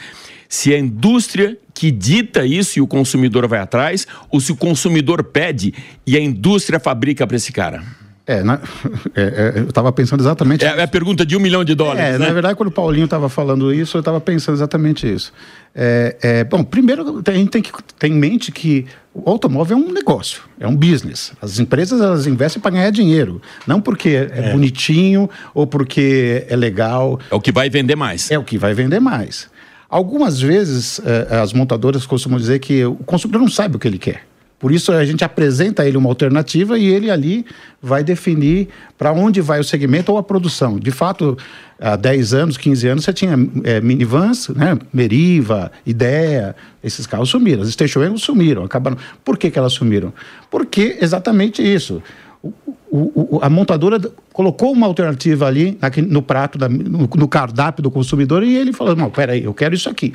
se 0.48 0.72
é 0.72 0.76
a 0.76 0.80
indústria 0.80 1.56
que 1.72 1.92
dita 1.92 2.44
isso 2.44 2.80
e 2.80 2.82
o 2.82 2.86
consumidor 2.88 3.46
vai 3.46 3.60
atrás, 3.60 4.08
ou 4.28 4.40
se 4.40 4.50
o 4.50 4.56
consumidor 4.56 5.22
pede 5.22 5.72
e 6.04 6.16
a 6.16 6.20
indústria 6.20 6.80
fabrica 6.80 7.24
para 7.24 7.36
esse 7.36 7.52
cara? 7.52 7.84
É, 8.30 8.44
na, 8.44 8.60
é, 9.16 9.22
é, 9.22 9.52
eu 9.56 9.64
estava 9.64 9.90
pensando 9.90 10.20
exatamente. 10.20 10.64
É, 10.64 10.68
é, 10.68 10.82
a 10.84 10.88
pergunta 10.88 11.26
de 11.26 11.37
um 11.37 11.40
milhão 11.40 11.64
de 11.64 11.75
dólares. 11.75 12.14
É, 12.14 12.18
né? 12.18 12.28
na 12.28 12.32
verdade, 12.32 12.54
quando 12.54 12.68
o 12.68 12.72
Paulinho 12.72 13.06
estava 13.06 13.28
falando 13.28 13.75
isso, 13.75 13.96
eu 13.96 13.99
estava 13.99 14.20
pensando 14.20 14.54
exatamente 14.54 15.12
isso. 15.12 15.32
É, 15.75 16.16
é, 16.22 16.44
bom, 16.44 16.62
primeiro 16.62 17.20
a 17.26 17.32
gente 17.32 17.50
tem 17.50 17.60
que 17.60 17.72
ter 17.99 18.06
em 18.06 18.14
mente 18.14 18.52
que 18.52 18.87
o 19.12 19.28
automóvel 19.28 19.76
é 19.76 19.80
um 19.80 19.92
negócio, 19.92 20.42
é 20.60 20.68
um 20.68 20.76
business. 20.76 21.32
As 21.42 21.58
empresas 21.58 22.00
elas 22.00 22.28
investem 22.28 22.62
para 22.62 22.70
ganhar 22.70 22.90
dinheiro, 22.90 23.42
não 23.66 23.80
porque 23.80 24.28
é, 24.30 24.52
bonitinho 24.52 25.28
ou 25.52 25.66
porque 25.66 26.46
é 26.49 26.54
legal. 26.54 27.18
É 27.32 27.34
o 27.34 27.40
que 27.40 27.50
vai 27.50 27.68
vender 27.68 27.96
mais. 27.96 28.30
É 28.30 28.38
o 28.38 28.44
que 28.44 28.56
vai 28.56 28.75
vender 28.75 29.00
mais. 29.00 29.49
Algumas 29.88 30.40
vezes 30.40 31.00
as 31.42 31.52
montadoras 31.52 32.06
costumam 32.06 32.38
dizer 32.38 32.60
que 32.60 32.84
o 32.84 32.94
consumidor 32.94 33.40
não 33.40 33.49
sabe 33.49 33.75
o 33.75 33.78
que 33.80 33.88
ele 33.88 33.99
quer. 33.99 34.29
Por 34.60 34.70
isso 34.70 34.92
a 34.92 35.02
gente 35.06 35.24
apresenta 35.24 35.82
a 35.82 35.88
ele 35.88 35.96
uma 35.96 36.10
alternativa 36.10 36.78
e 36.78 36.84
ele 36.86 37.10
ali 37.10 37.46
vai 37.80 38.04
definir 38.04 38.68
para 38.98 39.10
onde 39.10 39.40
vai 39.40 39.58
o 39.58 39.64
segmento 39.64 40.12
ou 40.12 40.18
a 40.18 40.22
produção. 40.22 40.78
De 40.78 40.90
fato, 40.90 41.36
há 41.80 41.96
10 41.96 42.34
anos, 42.34 42.58
15 42.58 42.88
anos, 42.88 43.04
você 43.04 43.12
tinha 43.14 43.34
é, 43.64 43.80
minivans, 43.80 44.50
né? 44.50 44.78
Meriva, 44.92 45.72
Ideia, 45.86 46.54
esses 46.84 47.06
carros 47.06 47.30
sumiram. 47.30 47.62
As 47.62 47.70
station 47.70 48.00
wagons 48.00 48.22
sumiram, 48.22 48.62
acabaram. 48.62 48.98
Por 49.24 49.38
que, 49.38 49.50
que 49.50 49.58
elas 49.58 49.72
sumiram? 49.72 50.12
Porque 50.50 50.98
exatamente 51.00 51.62
isso. 51.62 52.02
O, 52.42 52.52
o, 52.90 53.40
a 53.42 53.48
montadora 53.48 53.98
colocou 54.30 54.72
uma 54.72 54.86
alternativa 54.86 55.46
ali 55.46 55.78
no 56.06 56.20
prato, 56.20 56.58
da, 56.58 56.68
no, 56.68 57.08
no, 57.14 57.28
cardápio 57.28 57.82
do 57.82 57.90
consumidor 57.90 58.42
e 58.42 58.56
ele 58.56 58.74
falou: 58.74 58.94
não, 58.94 59.10
peraí, 59.10 59.44
eu 59.44 59.54
quero 59.54 59.74
isso 59.74 59.88
aqui. 59.88 60.14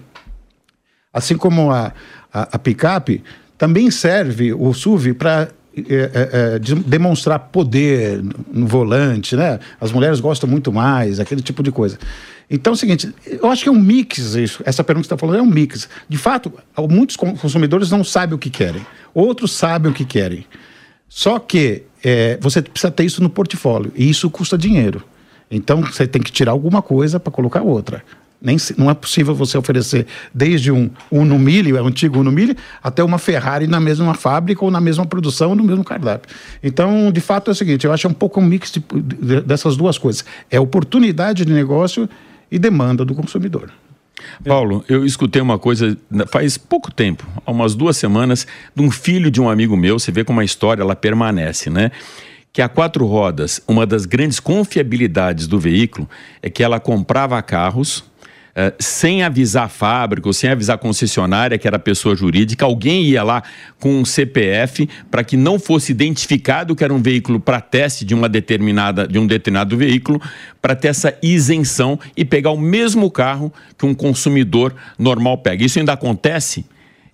Assim 1.12 1.36
como 1.36 1.72
a, 1.72 1.94
a, 2.32 2.56
a 2.56 2.60
picape 2.60 3.24
também 3.58 3.90
serve 3.92 4.54
o 4.54 4.74
SUV 4.74 5.14
para 5.14 5.50
é, 5.78 6.56
é, 6.56 6.60
demonstrar 6.86 7.38
poder 7.38 8.24
no 8.52 8.66
volante, 8.66 9.36
né? 9.36 9.60
As 9.80 9.92
mulheres 9.92 10.20
gostam 10.20 10.50
muito 10.50 10.72
mais, 10.72 11.20
aquele 11.20 11.42
tipo 11.42 11.62
de 11.62 11.72
coisa. 11.72 11.98
Então 12.50 12.72
é 12.72 12.76
o 12.76 12.78
seguinte, 12.78 13.14
eu 13.26 13.50
acho 13.50 13.64
que 13.64 13.70
é 13.70 13.72
um 13.72 13.80
mix 13.80 14.36
isso. 14.36 14.64
Essa 14.66 14.84
pergunta 14.84 15.04
que 15.04 15.10
você 15.10 15.16
está 15.16 15.18
falando 15.18 15.40
é 15.40 15.42
um 15.42 15.52
mix. 15.52 15.90
De 16.08 16.18
fato, 16.18 16.54
muitos 16.90 17.16
consumidores 17.16 17.92
não 17.92 18.04
sabem 18.04 18.36
o 18.36 18.38
que 18.38 18.50
querem, 18.50 18.86
outros 19.14 19.52
sabem 19.52 19.92
o 19.92 19.94
que 19.94 20.06
querem. 20.06 20.46
Só 21.10 21.40
que 21.40 21.84
é, 22.04 22.38
você 22.40 22.62
precisa 22.62 22.92
ter 22.92 23.04
isso 23.04 23.22
no 23.22 23.30
portfólio 23.30 23.92
e 23.96 24.10
isso 24.10 24.30
custa 24.30 24.58
dinheiro. 24.58 25.04
Então 25.50 25.82
você 25.82 26.08
tem 26.08 26.22
que 26.22 26.32
tirar 26.32 26.52
alguma 26.52 26.82
coisa 26.82 27.20
para 27.20 27.32
colocar 27.32 27.62
outra. 27.62 28.04
Nem, 28.46 28.58
não 28.78 28.92
é 28.92 28.94
possível 28.94 29.34
você 29.34 29.58
oferecer 29.58 30.06
desde 30.32 30.72
um 30.72 30.92
Uno 31.10 31.40
Mille, 31.40 31.74
o 31.74 31.88
antigo 31.88 32.20
Uno 32.20 32.32
até 32.84 33.04
uma 33.04 33.18
Ferrari 33.18 33.66
na 33.66 33.80
mesma 33.80 34.14
fábrica 34.14 34.64
ou 34.64 34.70
na 34.70 34.80
mesma 34.80 35.04
produção 35.04 35.50
ou 35.50 35.56
no 35.56 35.64
mesmo 35.64 35.84
cardápio. 35.84 36.34
Então, 36.62 37.12
de 37.12 37.20
fato, 37.20 37.50
é 37.50 37.54
o 37.54 37.56
seguinte, 37.56 37.86
eu 37.86 37.92
acho 37.92 38.08
um 38.08 38.14
pouco 38.14 38.40
um 38.40 38.46
mix 38.46 38.72
de, 38.72 38.80
de, 38.80 39.42
dessas 39.42 39.76
duas 39.76 39.98
coisas. 39.98 40.24
É 40.52 40.60
oportunidade 40.60 41.44
de 41.44 41.52
negócio 41.52 42.08
e 42.52 42.60
demanda 42.60 43.04
do 43.04 43.16
consumidor. 43.16 43.72
Paulo, 44.46 44.86
eu 44.88 45.04
escutei 45.04 45.42
uma 45.42 45.58
coisa 45.58 45.98
faz 46.28 46.56
pouco 46.58 46.92
tempo, 46.92 47.26
há 47.46 47.52
umas 47.52 47.74
duas 47.74 47.98
semanas, 47.98 48.46
de 48.76 48.82
um 48.84 48.92
filho 48.92 49.32
de 49.32 49.42
um 49.42 49.50
amigo 49.50 49.76
meu, 49.76 49.98
você 49.98 50.12
vê 50.12 50.24
como 50.24 50.40
a 50.40 50.44
história 50.44 50.84
ela 50.84 50.96
permanece, 50.96 51.70
né? 51.70 51.92
que 52.56 52.62
a 52.62 52.70
quatro 52.70 53.06
rodas, 53.06 53.62
uma 53.68 53.86
das 53.86 54.06
grandes 54.06 54.40
confiabilidades 54.40 55.46
do 55.46 55.60
veículo 55.60 56.10
é 56.42 56.50
que 56.50 56.64
ela 56.64 56.80
comprava 56.80 57.42
carros 57.42 58.02
uh, 58.56 58.74
sem 58.80 59.24
avisar 59.24 59.66
a 59.66 59.70
fábrica 59.70 60.28
ou 60.28 60.34
sem 60.34 60.50
avisar 60.50 60.76
a 60.76 60.80
concessionária, 60.80 61.58
que 61.58 61.68
era 61.68 61.78
pessoa 61.78 62.16
jurídica, 62.16 62.66
alguém 62.66 63.04
ia 63.04 63.24
lá 63.24 63.44
com 63.80 64.00
um 64.00 64.06
CPF 64.06 64.88
para 65.12 65.24
que 65.24 65.36
não 65.36 65.60
fosse 65.60 65.92
identificado 65.92 66.76
que 66.76 66.84
era 66.84 66.94
um 66.94 67.02
veículo 67.02 67.40
para 67.40 67.60
teste 67.60 68.06
de 68.06 68.14
uma 68.14 68.30
determinada 68.30 69.08
de 69.08 69.20
um 69.20 69.28
determinado 69.28 69.78
veículo, 69.78 70.22
para 70.62 70.76
ter 70.76 70.88
essa 70.88 71.18
isenção 71.22 72.00
e 72.16 72.24
pegar 72.24 72.52
o 72.52 72.60
mesmo 72.60 73.12
carro 73.12 73.54
que 73.78 73.86
um 73.86 73.94
consumidor 73.94 74.74
normal 74.98 75.38
pega. 75.38 75.64
Isso 75.64 75.78
ainda 75.78 75.94
acontece? 75.94 76.66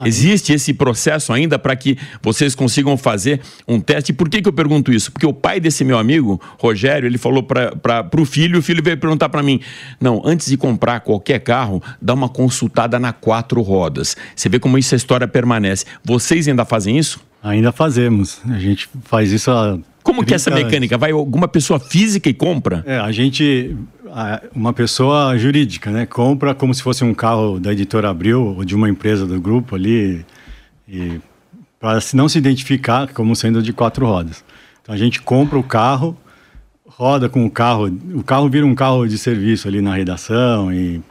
Existe 0.05 0.53
esse 0.53 0.73
processo 0.73 1.31
ainda 1.33 1.59
para 1.59 1.75
que 1.75 1.97
vocês 2.21 2.55
consigam 2.55 2.97
fazer 2.97 3.41
um 3.67 3.79
teste. 3.79 4.13
Por 4.13 4.29
que, 4.29 4.41
que 4.41 4.47
eu 4.47 4.53
pergunto 4.53 4.91
isso? 4.91 5.11
Porque 5.11 5.25
o 5.25 5.33
pai 5.33 5.59
desse 5.59 5.83
meu 5.83 5.97
amigo, 5.97 6.41
Rogério, 6.57 7.07
ele 7.07 7.17
falou 7.17 7.43
para 7.43 8.09
o 8.17 8.25
filho, 8.25 8.59
o 8.59 8.61
filho 8.61 8.83
veio 8.83 8.97
perguntar 8.97 9.29
para 9.29 9.43
mim: 9.43 9.59
não, 9.99 10.21
antes 10.25 10.47
de 10.47 10.57
comprar 10.57 11.01
qualquer 11.01 11.39
carro, 11.39 11.81
dá 12.01 12.13
uma 12.13 12.29
consultada 12.29 12.99
na 12.99 13.13
quatro 13.13 13.61
rodas. 13.61 14.15
Você 14.35 14.49
vê 14.49 14.59
como 14.59 14.77
isso 14.77 14.95
a 14.95 14.97
história 14.97 15.27
permanece. 15.27 15.85
Vocês 16.03 16.47
ainda 16.47 16.65
fazem 16.65 16.97
isso? 16.97 17.19
Ainda 17.43 17.71
fazemos. 17.71 18.39
A 18.47 18.59
gente 18.59 18.87
faz 19.03 19.31
isso 19.31 19.49
há 19.49 19.79
como 20.03 20.25
que 20.25 20.33
é 20.33 20.35
essa 20.35 20.49
mecânica? 20.49 20.97
Vai 20.97 21.11
alguma 21.11 21.47
pessoa 21.47 21.79
física 21.79 22.29
e 22.29 22.33
compra? 22.33 22.83
É, 22.85 22.97
a 22.97 23.11
gente, 23.11 23.75
uma 24.53 24.73
pessoa 24.73 25.37
jurídica, 25.37 25.89
né? 25.89 26.05
Compra 26.05 26.53
como 26.53 26.73
se 26.73 26.83
fosse 26.83 27.03
um 27.03 27.13
carro 27.13 27.59
da 27.59 27.71
editora 27.71 28.09
Abril 28.09 28.55
ou 28.57 28.65
de 28.65 28.75
uma 28.75 28.89
empresa 28.89 29.25
do 29.25 29.39
grupo 29.39 29.75
ali, 29.75 30.25
para 31.79 31.99
não 32.13 32.27
se 32.27 32.37
identificar 32.37 33.07
como 33.13 33.35
sendo 33.35 33.61
de 33.61 33.71
quatro 33.71 34.05
rodas. 34.05 34.43
Então 34.81 34.93
a 34.93 34.97
gente 34.97 35.21
compra 35.21 35.57
o 35.57 35.63
carro, 35.63 36.17
roda 36.85 37.29
com 37.29 37.45
o 37.45 37.49
carro, 37.49 37.87
o 38.13 38.23
carro 38.23 38.49
vira 38.49 38.65
um 38.65 38.75
carro 38.75 39.07
de 39.07 39.17
serviço 39.17 39.67
ali 39.67 39.81
na 39.81 39.95
redação 39.95 40.73
e, 40.73 41.01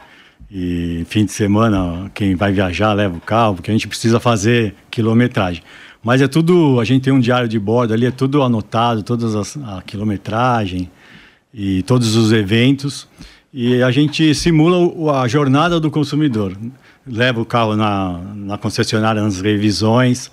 e 0.49 1.03
fim 1.09 1.25
de 1.25 1.31
semana 1.31 2.11
quem 2.13 2.35
vai 2.35 2.51
viajar 2.51 2.93
leva 2.93 3.17
o 3.17 3.21
carro, 3.21 3.55
porque 3.55 3.71
a 3.71 3.73
gente 3.73 3.87
precisa 3.87 4.19
fazer 4.19 4.75
quilometragem. 4.91 5.63
Mas 6.03 6.21
é 6.21 6.27
tudo, 6.27 6.79
a 6.79 6.83
gente 6.83 7.03
tem 7.03 7.13
um 7.13 7.19
diário 7.19 7.47
de 7.47 7.59
bordo 7.59 7.93
ali, 7.93 8.05
é 8.05 8.11
tudo 8.11 8.43
anotado, 8.43 9.03
toda 9.03 9.25
a 9.65 9.81
quilometragem 9.81 10.89
e 11.53 11.83
todos 11.83 12.15
os 12.15 12.31
eventos. 12.31 13.07
E 13.53 13.83
a 13.83 13.91
gente 13.91 14.33
simula 14.33 15.21
a 15.21 15.27
jornada 15.27 15.79
do 15.79 15.91
consumidor. 15.91 16.57
Leva 17.05 17.41
o 17.41 17.45
carro 17.45 17.75
na, 17.75 18.19
na 18.35 18.57
concessionária 18.57 19.21
nas 19.21 19.41
revisões. 19.41 20.31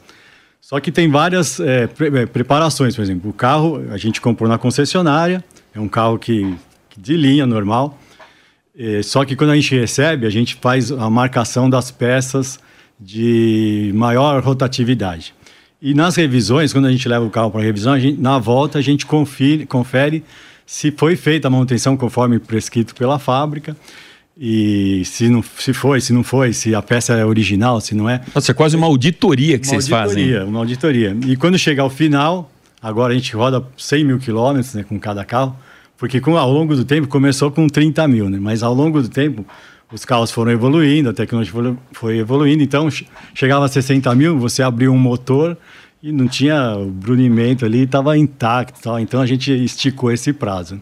Só 0.60 0.78
que 0.78 0.92
tem 0.92 1.10
várias 1.10 1.58
é, 1.58 1.86
pre 1.86 2.20
é, 2.20 2.26
preparações, 2.26 2.94
por 2.94 3.02
exemplo. 3.02 3.30
O 3.30 3.32
carro 3.32 3.82
a 3.90 3.96
gente 3.96 4.20
comprou 4.20 4.48
na 4.48 4.58
concessionária, 4.58 5.42
é 5.74 5.80
um 5.80 5.88
carro 5.88 6.18
que, 6.18 6.54
que 6.90 7.00
de 7.00 7.16
linha 7.16 7.46
normal. 7.46 7.98
É, 8.78 9.02
só 9.02 9.24
que 9.24 9.34
quando 9.34 9.50
a 9.50 9.56
gente 9.56 9.74
recebe, 9.74 10.26
a 10.26 10.30
gente 10.30 10.54
faz 10.54 10.92
a 10.92 11.10
marcação 11.10 11.68
das 11.68 11.90
peças 11.90 12.60
de 13.00 13.90
maior 13.94 14.42
rotatividade. 14.42 15.34
E 15.80 15.94
nas 15.94 16.16
revisões, 16.16 16.72
quando 16.72 16.86
a 16.86 16.90
gente 16.90 17.08
leva 17.08 17.24
o 17.24 17.30
carro 17.30 17.50
para 17.50 17.62
revisão, 17.62 17.98
gente, 17.98 18.20
na 18.20 18.38
volta 18.38 18.78
a 18.78 18.82
gente 18.82 19.06
confere, 19.06 19.64
confere 19.64 20.24
se 20.68 20.90
foi 20.90 21.16
feita 21.16 21.48
a 21.48 21.50
manutenção 21.50 21.96
conforme 21.96 22.38
prescrito 22.38 22.94
pela 22.94 23.18
fábrica 23.18 23.74
e 24.36 25.02
se 25.06 25.26
não 25.30 25.42
se 25.42 25.72
foi, 25.72 25.98
se 25.98 26.12
não 26.12 26.22
foi, 26.22 26.52
se 26.52 26.74
a 26.74 26.82
peça 26.82 27.14
é 27.14 27.24
original, 27.24 27.80
se 27.80 27.94
não 27.94 28.08
é. 28.08 28.20
Nossa, 28.34 28.52
é 28.52 28.54
quase 28.54 28.76
uma 28.76 28.86
auditoria 28.86 29.58
que 29.58 29.66
uma 29.66 29.80
vocês 29.80 29.90
auditoria, 29.90 30.34
fazem. 30.34 30.48
Uma 30.50 30.58
auditoria. 30.58 31.16
E 31.26 31.36
quando 31.36 31.56
chegar 31.58 31.84
ao 31.84 31.90
final, 31.90 32.52
agora 32.82 33.14
a 33.14 33.16
gente 33.16 33.34
roda 33.34 33.64
100 33.78 34.04
mil 34.04 34.18
quilômetros 34.18 34.74
né, 34.74 34.82
com 34.82 35.00
cada 35.00 35.24
carro, 35.24 35.56
porque 35.96 36.20
com, 36.20 36.36
ao 36.36 36.52
longo 36.52 36.76
do 36.76 36.84
tempo 36.84 37.08
começou 37.08 37.50
com 37.50 37.66
30 37.66 38.06
mil, 38.06 38.28
né, 38.28 38.38
mas 38.38 38.62
ao 38.62 38.74
longo 38.74 39.00
do 39.00 39.08
tempo 39.08 39.46
os 39.90 40.04
carros 40.04 40.30
foram 40.30 40.52
evoluindo, 40.52 41.08
a 41.08 41.14
tecnologia 41.14 41.74
foi 41.92 42.18
evoluindo, 42.18 42.62
então 42.62 42.90
chegava 43.32 43.64
a 43.64 43.68
60 43.68 44.14
mil, 44.14 44.38
você 44.38 44.62
abriu 44.62 44.92
um 44.92 44.98
motor 44.98 45.56
e 46.02 46.12
não 46.12 46.28
tinha 46.28 46.76
o 46.76 46.86
brunimento 46.86 47.64
ali, 47.64 47.82
estava 47.82 48.16
intacto, 48.16 48.80
tal, 48.80 48.98
então 49.00 49.20
a 49.20 49.26
gente 49.26 49.52
esticou 49.52 50.12
esse 50.12 50.32
prazo. 50.32 50.80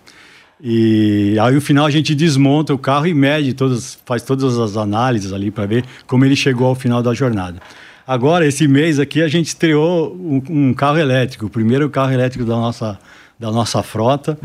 E 0.61 1.37
aí 1.41 1.55
no 1.55 1.61
final 1.61 1.87
a 1.87 1.91
gente 1.91 2.15
desmonta 2.15 2.73
o 2.73 2.79
carro 2.79 3.07
e 3.07 3.15
mede 3.15 3.53
todas, 3.53 3.99
faz 4.07 4.23
todas 4.23 4.59
as 4.59 4.77
análises 4.77 5.33
ali 5.33 5.51
para 5.51 5.67
ver 5.67 5.85
como 6.07 6.25
ele 6.25 6.37
chegou 6.37 6.67
ao 6.69 6.75
final 6.75 7.03
da 7.03 7.13
jornada. 7.13 7.61
Agora, 8.07 8.47
esse 8.47 8.69
mês 8.69 9.01
aqui, 9.01 9.21
a 9.21 9.27
gente 9.27 9.49
estreou 9.49 10.15
um, 10.15 10.41
um 10.49 10.75
carro 10.75 10.97
elétrico, 10.97 11.47
o 11.47 11.51
primeiro 11.51 11.91
carro 11.91 12.13
elétrico 12.13 12.45
da 12.45 12.55
nossa, 12.55 12.99
da 13.39 13.51
nossa 13.51 13.83
frota. 13.83 14.39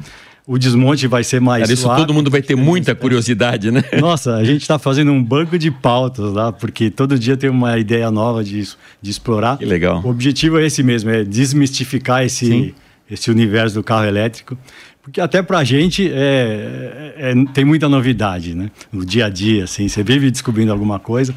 O 0.52 0.60
desmonte 0.60 1.08
vai 1.08 1.24
ser 1.24 1.40
mais 1.40 1.62
Cara, 1.62 1.74
isso 1.74 1.84
suave. 1.84 2.02
todo 2.02 2.14
mundo 2.14 2.30
vai 2.30 2.42
ter 2.42 2.58
muita 2.58 2.94
curiosidade, 2.94 3.72
né? 3.72 3.86
Nossa, 4.02 4.36
a 4.36 4.44
gente 4.44 4.64
está 4.64 4.78
fazendo 4.78 5.10
um 5.10 5.24
banco 5.24 5.58
de 5.58 5.72
pautas 5.72 6.34
lá, 6.34 6.52
porque 6.52 6.90
todo 6.90 7.18
dia 7.18 7.38
tem 7.38 7.50
uma 7.50 7.80
ideia 7.80 8.12
nova 8.12 8.44
de, 8.44 8.68
de 9.02 9.10
explorar. 9.10 9.58
Que 9.58 9.64
legal. 9.64 10.02
O 10.04 10.10
objetivo 10.10 10.60
é 10.60 10.66
esse 10.66 10.84
mesmo, 10.84 11.10
é 11.10 11.24
desmistificar 11.24 12.26
esse, 12.26 12.76
esse 13.10 13.32
universo 13.32 13.76
do 13.76 13.82
carro 13.82 14.04
elétrico. 14.04 14.58
Porque 15.02 15.22
até 15.22 15.42
para 15.42 15.60
a 15.60 15.64
gente 15.64 16.12
é, 16.14 17.14
é, 17.16 17.34
tem 17.54 17.64
muita 17.64 17.88
novidade, 17.88 18.54
né? 18.54 18.72
No 18.92 19.06
dia 19.06 19.28
a 19.28 19.30
dia, 19.30 19.64
assim, 19.64 19.88
você 19.88 20.04
vive 20.04 20.30
descobrindo 20.30 20.74
alguma 20.74 21.00
coisa. 21.00 21.34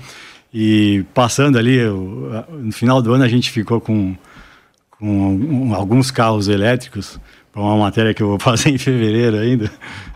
E 0.53 1.05
passando 1.15 1.57
ali, 1.57 1.79
no 1.85 2.73
final 2.73 3.01
do 3.01 3.15
ano 3.15 3.23
a 3.23 3.29
gente 3.29 3.49
ficou 3.53 3.81
com, 3.81 4.17
com 4.91 5.73
alguns 5.73 6.11
carros 6.11 6.49
elétricos 6.49 7.21
para 7.55 7.63
uma 7.63 7.77
matéria 7.77 8.13
que 8.13 8.23
eu 8.23 8.27
vou 8.27 8.39
fazer 8.41 8.71
em 8.71 8.79
fevereiro 8.79 9.39
ainda. 9.39 9.71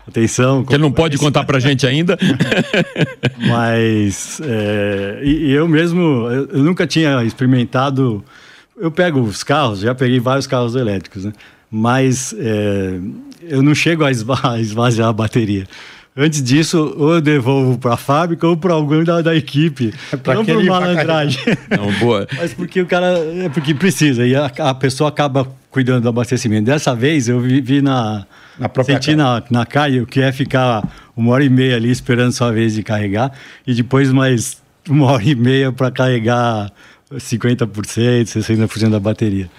Atenção. 0.05 0.63
Que 0.63 0.73
ele 0.73 0.83
não 0.83 0.91
pode 0.91 1.17
contar 1.17 1.45
para 1.45 1.59
gente 1.59 1.87
ainda. 1.87 2.17
Mas 3.47 4.41
é, 4.43 5.21
e, 5.23 5.45
e, 5.45 5.51
eu 5.51 5.67
mesmo, 5.67 6.27
eu, 6.29 6.47
eu, 6.47 6.63
nunca 6.63 6.85
tinha 6.85 7.23
experimentado. 7.23 8.23
Eu 8.77 8.91
pego 8.91 9.21
os 9.21 9.43
carros, 9.43 9.79
já 9.79 9.95
peguei 9.95 10.19
vários 10.19 10.47
carros 10.47 10.75
elétricos, 10.75 11.25
né? 11.25 11.33
Mas 11.71 12.33
é, 12.37 12.99
eu 13.43 13.61
não 13.61 13.75
chego 13.75 14.03
a, 14.03 14.11
esva 14.11 14.39
a 14.43 14.59
esvaziar 14.59 15.09
a 15.09 15.13
bateria. 15.13 15.65
Antes 16.17 16.41
disso, 16.43 16.95
ou 16.97 17.13
eu 17.13 17.21
devolvo 17.21 17.77
para 17.77 17.93
a 17.93 17.97
fábrica 17.97 18.47
ou 18.47 18.57
para 18.57 18.73
alguém 18.73 19.03
da, 19.03 19.21
da 19.21 19.35
equipe. 19.35 19.93
É 20.11 20.33
não 20.33 20.43
por 20.43 20.63
malandragem. 20.63 21.41
Não, 21.69 21.91
boa. 21.99 22.27
Mas 22.35 22.53
porque 22.53 22.81
o 22.81 22.85
cara. 22.85 23.19
É 23.43 23.47
porque 23.47 23.73
precisa. 23.73 24.25
E 24.25 24.35
a, 24.35 24.51
a 24.57 24.73
pessoa 24.73 25.09
acaba 25.09 25.47
cuidando 25.71 26.01
do 26.01 26.09
abastecimento. 26.09 26.65
Dessa 26.65 26.95
vez 26.95 27.27
eu 27.27 27.39
vi, 27.39 27.81
na. 27.81 28.25
Na 28.57 28.67
própria 28.67 28.95
senti 28.95 29.15
na, 29.15 29.41
na 29.49 29.65
caia 29.65 30.03
o 30.03 30.05
que 30.05 30.21
é 30.21 30.31
ficar 30.31 30.87
uma 31.15 31.31
hora 31.31 31.43
e 31.43 31.49
meia 31.49 31.75
ali 31.75 31.89
esperando 31.89 32.31
sua 32.31 32.51
vez 32.51 32.73
de 32.73 32.83
carregar. 32.83 33.31
E 33.65 33.73
depois 33.73 34.11
mais 34.11 34.61
uma 34.87 35.11
hora 35.11 35.23
e 35.23 35.35
meia 35.35 35.71
para 35.71 35.91
carregar 35.91 36.71
50%, 37.11 37.67
60% 37.67 38.89
da 38.89 38.99
bateria. 38.99 39.49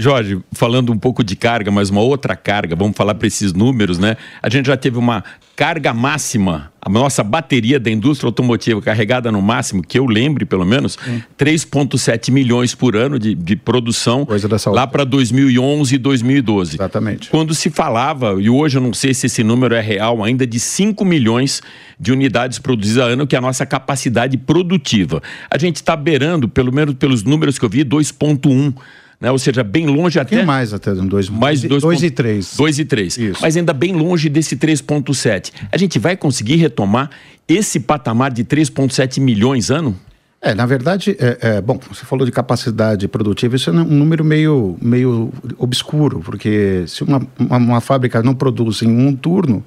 Jorge, 0.00 0.38
falando 0.52 0.92
um 0.92 0.98
pouco 0.98 1.24
de 1.24 1.34
carga, 1.34 1.72
mas 1.72 1.90
uma 1.90 2.00
outra 2.00 2.36
carga, 2.36 2.76
vamos 2.76 2.96
falar 2.96 3.16
para 3.16 3.26
esses 3.26 3.52
números, 3.52 3.98
né? 3.98 4.16
A 4.40 4.48
gente 4.48 4.66
já 4.66 4.76
teve 4.76 4.96
uma 4.96 5.24
carga 5.56 5.92
máxima, 5.92 6.72
a 6.80 6.88
nossa 6.88 7.24
bateria 7.24 7.80
da 7.80 7.90
indústria 7.90 8.28
automotiva 8.28 8.80
carregada 8.80 9.32
no 9.32 9.42
máximo, 9.42 9.82
que 9.82 9.98
eu 9.98 10.06
lembre 10.06 10.44
pelo 10.44 10.64
menos, 10.64 10.96
3,7 11.36 12.30
milhões 12.30 12.76
por 12.76 12.94
ano 12.94 13.18
de, 13.18 13.34
de 13.34 13.56
produção 13.56 14.24
lá 14.68 14.86
para 14.86 15.02
2011 15.02 15.92
e 15.92 15.98
2012. 15.98 16.76
Exatamente. 16.76 17.28
Quando 17.28 17.52
se 17.52 17.68
falava, 17.68 18.40
e 18.40 18.48
hoje 18.48 18.78
eu 18.78 18.82
não 18.82 18.94
sei 18.94 19.12
se 19.12 19.26
esse 19.26 19.42
número 19.42 19.74
é 19.74 19.80
real 19.80 20.22
ainda, 20.22 20.46
de 20.46 20.60
5 20.60 21.04
milhões 21.04 21.60
de 21.98 22.12
unidades 22.12 22.60
produzidas 22.60 23.02
a 23.02 23.06
ano, 23.06 23.26
que 23.26 23.34
é 23.34 23.38
a 23.40 23.42
nossa 23.42 23.66
capacidade 23.66 24.38
produtiva. 24.38 25.20
A 25.50 25.58
gente 25.58 25.76
está 25.76 25.96
beirando, 25.96 26.48
pelo 26.48 26.72
menos 26.72 26.94
pelos 26.94 27.24
números 27.24 27.58
que 27.58 27.64
eu 27.64 27.68
vi, 27.68 27.84
2,1 27.84 28.74
né? 29.20 29.30
Ou 29.30 29.38
seja, 29.38 29.64
bem 29.64 29.86
longe 29.86 30.18
até. 30.18 30.36
Tem 30.36 30.46
mais 30.46 30.72
até, 30.72 30.94
dois, 30.94 31.28
mais 31.28 31.62
dois, 31.62 31.82
dois 31.82 32.02
e 32.02 32.10
três. 32.10 32.56
Dois 32.56 32.78
e 32.78 32.84
três. 32.84 33.18
Isso. 33.18 33.40
Mas 33.42 33.56
ainda 33.56 33.72
bem 33.72 33.92
longe 33.92 34.28
desse 34.28 34.56
3,7. 34.56 35.52
A 35.70 35.76
gente 35.76 35.98
vai 35.98 36.16
conseguir 36.16 36.56
retomar 36.56 37.10
esse 37.48 37.80
patamar 37.80 38.30
de 38.30 38.44
3,7 38.44 39.20
milhões 39.20 39.70
ano? 39.70 39.98
É, 40.40 40.54
na 40.54 40.66
verdade, 40.66 41.16
é, 41.18 41.38
é, 41.40 41.60
bom, 41.60 41.80
você 41.90 42.04
falou 42.04 42.24
de 42.24 42.30
capacidade 42.30 43.08
produtiva, 43.08 43.56
isso 43.56 43.70
é 43.70 43.72
um 43.72 43.84
número 43.84 44.24
meio, 44.24 44.78
meio 44.80 45.32
obscuro, 45.58 46.20
porque 46.20 46.84
se 46.86 47.02
uma, 47.02 47.20
uma, 47.36 47.56
uma 47.56 47.80
fábrica 47.80 48.22
não 48.22 48.36
produz 48.36 48.82
em 48.82 48.88
um 48.88 49.16
turno, 49.16 49.64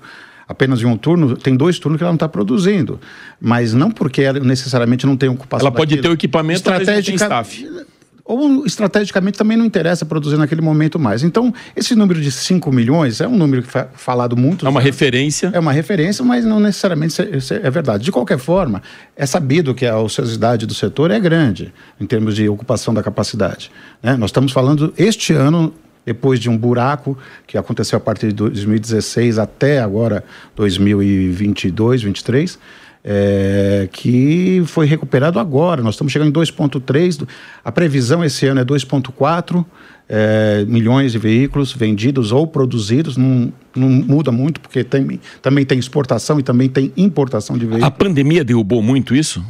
apenas 0.48 0.82
em 0.82 0.86
um 0.86 0.96
turno, 0.96 1.36
tem 1.36 1.58
dois 1.58 1.78
turnos 1.78 1.98
que 1.98 2.04
ela 2.06 2.12
não 2.12 2.16
está 2.16 2.30
produzindo. 2.30 3.02
Mas 3.40 3.74
não 3.74 3.92
porque 3.92 4.22
ela 4.22 4.40
necessariamente 4.40 5.06
não 5.06 5.18
tem 5.18 5.28
ocupação. 5.28 5.68
Ela 5.68 5.76
pode 5.76 5.90
daquilo. 5.90 6.04
ter 6.04 6.10
o 6.10 6.14
equipamento, 6.14 6.60
estratégica, 6.60 6.92
mas 6.94 7.22
não 7.22 7.44
tem 7.44 7.66
staff 7.66 7.86
ou 8.24 8.66
estrategicamente 8.66 9.38
também 9.38 9.58
não 9.58 9.66
interessa 9.66 10.06
produzir 10.06 10.38
naquele 10.38 10.62
momento 10.62 11.00
mais. 11.00 11.24
Então, 11.24 11.54
esse 11.76 11.96
número 11.96 12.22
de 12.22 12.32
5 12.32 12.72
milhões 12.72 13.22
é 13.22 13.28
um 13.28 13.38
número 13.38 13.64
que 13.64 13.70
foi 13.70 13.86
falado 13.94 14.38
muito. 14.38 14.66
É 14.66 14.70
uma 14.70 14.82
referência. 14.82 15.52
É 15.54 15.60
uma 15.60 15.72
referência, 15.72 16.24
mas 16.24 16.46
não 16.46 16.60
necessariamente 16.60 17.22
é 17.22 17.70
verdade. 17.70 18.04
De 18.04 18.12
qualquer 18.12 18.38
forma, 18.38 18.82
é 19.16 19.26
sabido 19.26 19.74
que 19.74 19.86
a 19.86 19.98
ociosidade 20.00 20.66
do 20.66 20.74
setor 20.74 21.12
é 21.12 21.20
grande 21.20 21.74
em 22.00 22.06
termos 22.06 22.36
de 22.36 22.48
ocupação 22.48 22.94
da 22.94 23.04
capacidade. 23.04 23.72
Né? 24.02 24.16
Nós 24.16 24.30
estamos 24.30 24.52
falando 24.52 24.94
este 24.98 25.34
ano 25.34 25.74
depois 26.06 26.40
de 26.40 26.50
um 26.50 26.58
buraco 26.58 27.18
que 27.46 27.58
aconteceu 27.58 27.98
a 27.98 28.00
partir 28.00 28.28
de 28.28 28.34
2016 28.34 29.38
até 29.38 29.80
agora 29.80 30.24
2022, 30.56 32.02
2023, 32.02 32.60
é, 33.04 33.90
que 33.92 34.64
foi 34.66 34.86
recuperado 34.86 35.40
agora. 35.40 35.82
Nós 35.82 35.96
estamos 35.96 36.14
chegando 36.14 36.30
em 36.30 36.42
2,3. 36.42 37.28
A 37.64 37.72
previsão 37.72 38.24
esse 38.24 38.46
ano 38.46 38.62
é 38.62 38.66
2,4 38.66 39.66
é, 40.08 40.66
milhões 40.68 41.14
de 41.14 41.18
veículos 41.18 41.74
vendidos 41.74 42.32
ou 42.32 42.46
produzidos. 42.46 43.18
Não, 43.18 43.52
não 43.76 43.90
muda 43.90 44.32
muito, 44.32 44.60
porque 44.60 44.84
tem, 44.84 45.20
também 45.42 45.66
tem 45.66 45.80
exportação 45.80 46.40
e 46.40 46.44
também 46.44 46.70
tem 46.70 46.92
importação 46.96 47.58
de 47.58 47.66
veículos. 47.66 47.88
A 47.88 47.92
pandemia 47.92 48.44
derrubou 48.44 48.82
muito 48.82 49.16
isso? 49.16 49.44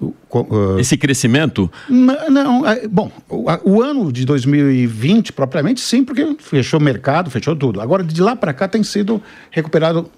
Uh, 0.00 0.78
Esse 0.78 0.96
crescimento? 0.96 1.70
Não, 1.90 2.30
não 2.30 2.66
é, 2.66 2.88
bom, 2.88 3.12
o, 3.28 3.44
o, 3.64 3.82
ano 3.82 4.10
de 4.10 4.24
2020, 4.24 5.32
propriamente, 5.32 5.80
sim, 5.80 6.02
porque 6.02 6.36
fechou 6.38 6.80
o 6.80 6.82
mercado, 6.82 7.30
fechou 7.30 7.54
tudo. 7.54 7.82
Agora, 7.82 8.02
de 8.02 8.22
lá 8.22 8.34
para 8.34 8.54
cá, 8.54 8.66
tem 8.66 8.82
sido 8.82 9.20
recuperado 9.50 10.10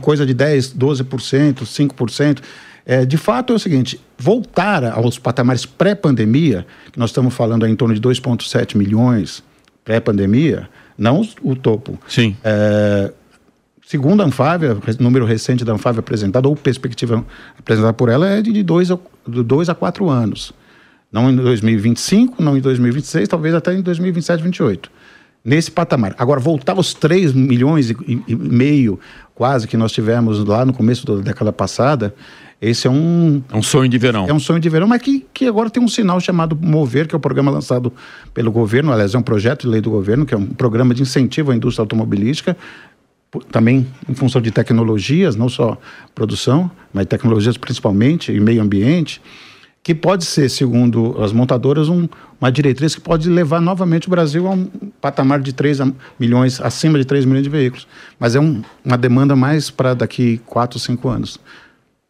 coisa 0.00 0.24
de 0.24 0.34
10%, 0.34 0.76
12%, 0.76 1.62
5%. 1.62 2.42
É, 2.86 3.04
de 3.04 3.16
fato 3.16 3.52
é 3.52 3.56
o 3.56 3.58
seguinte, 3.58 4.00
voltar 4.18 4.84
aos 4.84 5.18
patamares 5.18 5.66
pré-pandemia, 5.66 6.66
que 6.90 6.98
nós 6.98 7.10
estamos 7.10 7.34
falando 7.34 7.66
em 7.66 7.76
torno 7.76 7.94
de 7.94 8.00
2,7 8.00 8.76
milhões 8.76 9.42
pré-pandemia, 9.84 10.68
não 10.96 11.22
o 11.42 11.54
topo. 11.54 11.98
Sim. 12.08 12.36
É, 12.42 13.12
segundo 13.86 14.22
a 14.22 14.26
Anfávia, 14.26 14.76
número 14.98 15.24
recente 15.24 15.64
da 15.64 15.72
Anfávia 15.72 16.00
apresentado, 16.00 16.46
ou 16.46 16.56
perspectiva 16.56 17.24
apresentada 17.58 17.92
por 17.92 18.08
ela, 18.08 18.28
é 18.28 18.42
de 18.42 18.62
2 18.62 18.90
a, 18.90 18.98
dois 19.26 19.68
a 19.68 19.74
4 19.74 20.08
anos. 20.08 20.52
Não 21.12 21.28
em 21.28 21.36
2025, 21.36 22.42
não 22.42 22.56
em 22.56 22.60
2026, 22.60 23.28
talvez 23.28 23.54
até 23.54 23.74
em 23.74 23.82
2027, 23.82 24.42
2028 24.42 24.99
nesse 25.44 25.70
patamar. 25.70 26.14
Agora, 26.18 26.40
voltar 26.40 26.76
aos 26.76 26.92
3 26.94 27.32
milhões 27.32 27.90
e, 27.90 27.96
e, 28.26 28.34
meio 28.34 28.98
quase 29.34 29.66
que 29.66 29.76
nós 29.76 29.90
tivemos 29.90 30.44
lá 30.44 30.64
no 30.64 30.72
começo 30.72 31.06
da 31.06 31.22
década 31.22 31.52
passada, 31.52 32.14
esse 32.60 32.86
é 32.86 32.90
um... 32.90 33.42
É 33.50 33.56
um 33.56 33.62
sonho 33.62 33.88
de 33.88 33.96
verão. 33.96 34.26
É 34.28 34.34
um 34.34 34.38
sonho 34.38 34.60
de 34.60 34.68
verão, 34.68 34.86
mas 34.86 35.00
que, 35.00 35.26
que 35.32 35.46
agora 35.46 35.70
tem 35.70 35.82
um 35.82 35.88
sinal 35.88 36.20
chamado 36.20 36.54
Mover, 36.60 37.08
que 37.08 37.14
é 37.14 37.16
o 37.16 37.18
um 37.18 37.22
programa 37.22 37.50
lançado 37.50 37.90
pelo 38.34 38.52
governo, 38.52 38.92
aliás, 38.92 39.14
é 39.14 39.18
um 39.18 39.22
projeto 39.22 39.62
de 39.62 39.68
lei 39.68 39.80
do 39.80 39.90
governo, 39.90 40.26
que 40.26 40.34
é 40.34 40.36
um 40.36 40.46
programa 40.46 40.94
de 40.94 41.00
incentivo 41.00 41.52
à 41.52 41.56
indústria 41.56 41.82
automobilística, 41.82 42.54
também 43.50 43.86
em 44.08 44.14
função 44.14 44.42
de 44.42 44.50
tecnologias, 44.50 45.36
não 45.36 45.48
só 45.48 45.78
produção, 46.14 46.70
mas 46.92 47.06
tecnologias 47.06 47.56
principalmente, 47.56 48.30
e 48.30 48.40
meio 48.40 48.60
ambiente, 48.60 49.22
que 49.82 49.94
pode 49.94 50.24
ser, 50.24 50.48
segundo 50.48 51.22
as 51.22 51.32
montadoras, 51.32 51.88
um, 51.88 52.06
uma 52.40 52.52
diretriz 52.52 52.94
que 52.94 53.00
pode 53.00 53.28
levar 53.28 53.60
novamente 53.60 54.08
o 54.08 54.10
Brasil 54.10 54.46
a 54.46 54.50
um 54.50 54.66
patamar 55.00 55.40
de 55.40 55.52
3 55.52 55.78
milhões, 56.18 56.60
acima 56.60 56.98
de 56.98 57.04
3 57.04 57.24
milhões 57.24 57.44
de 57.44 57.50
veículos. 57.50 57.86
Mas 58.18 58.34
é 58.34 58.40
um, 58.40 58.62
uma 58.84 58.98
demanda 58.98 59.34
mais 59.34 59.70
para 59.70 59.94
daqui 59.94 60.40
4, 60.46 60.78
5 60.78 61.08
anos. 61.08 61.40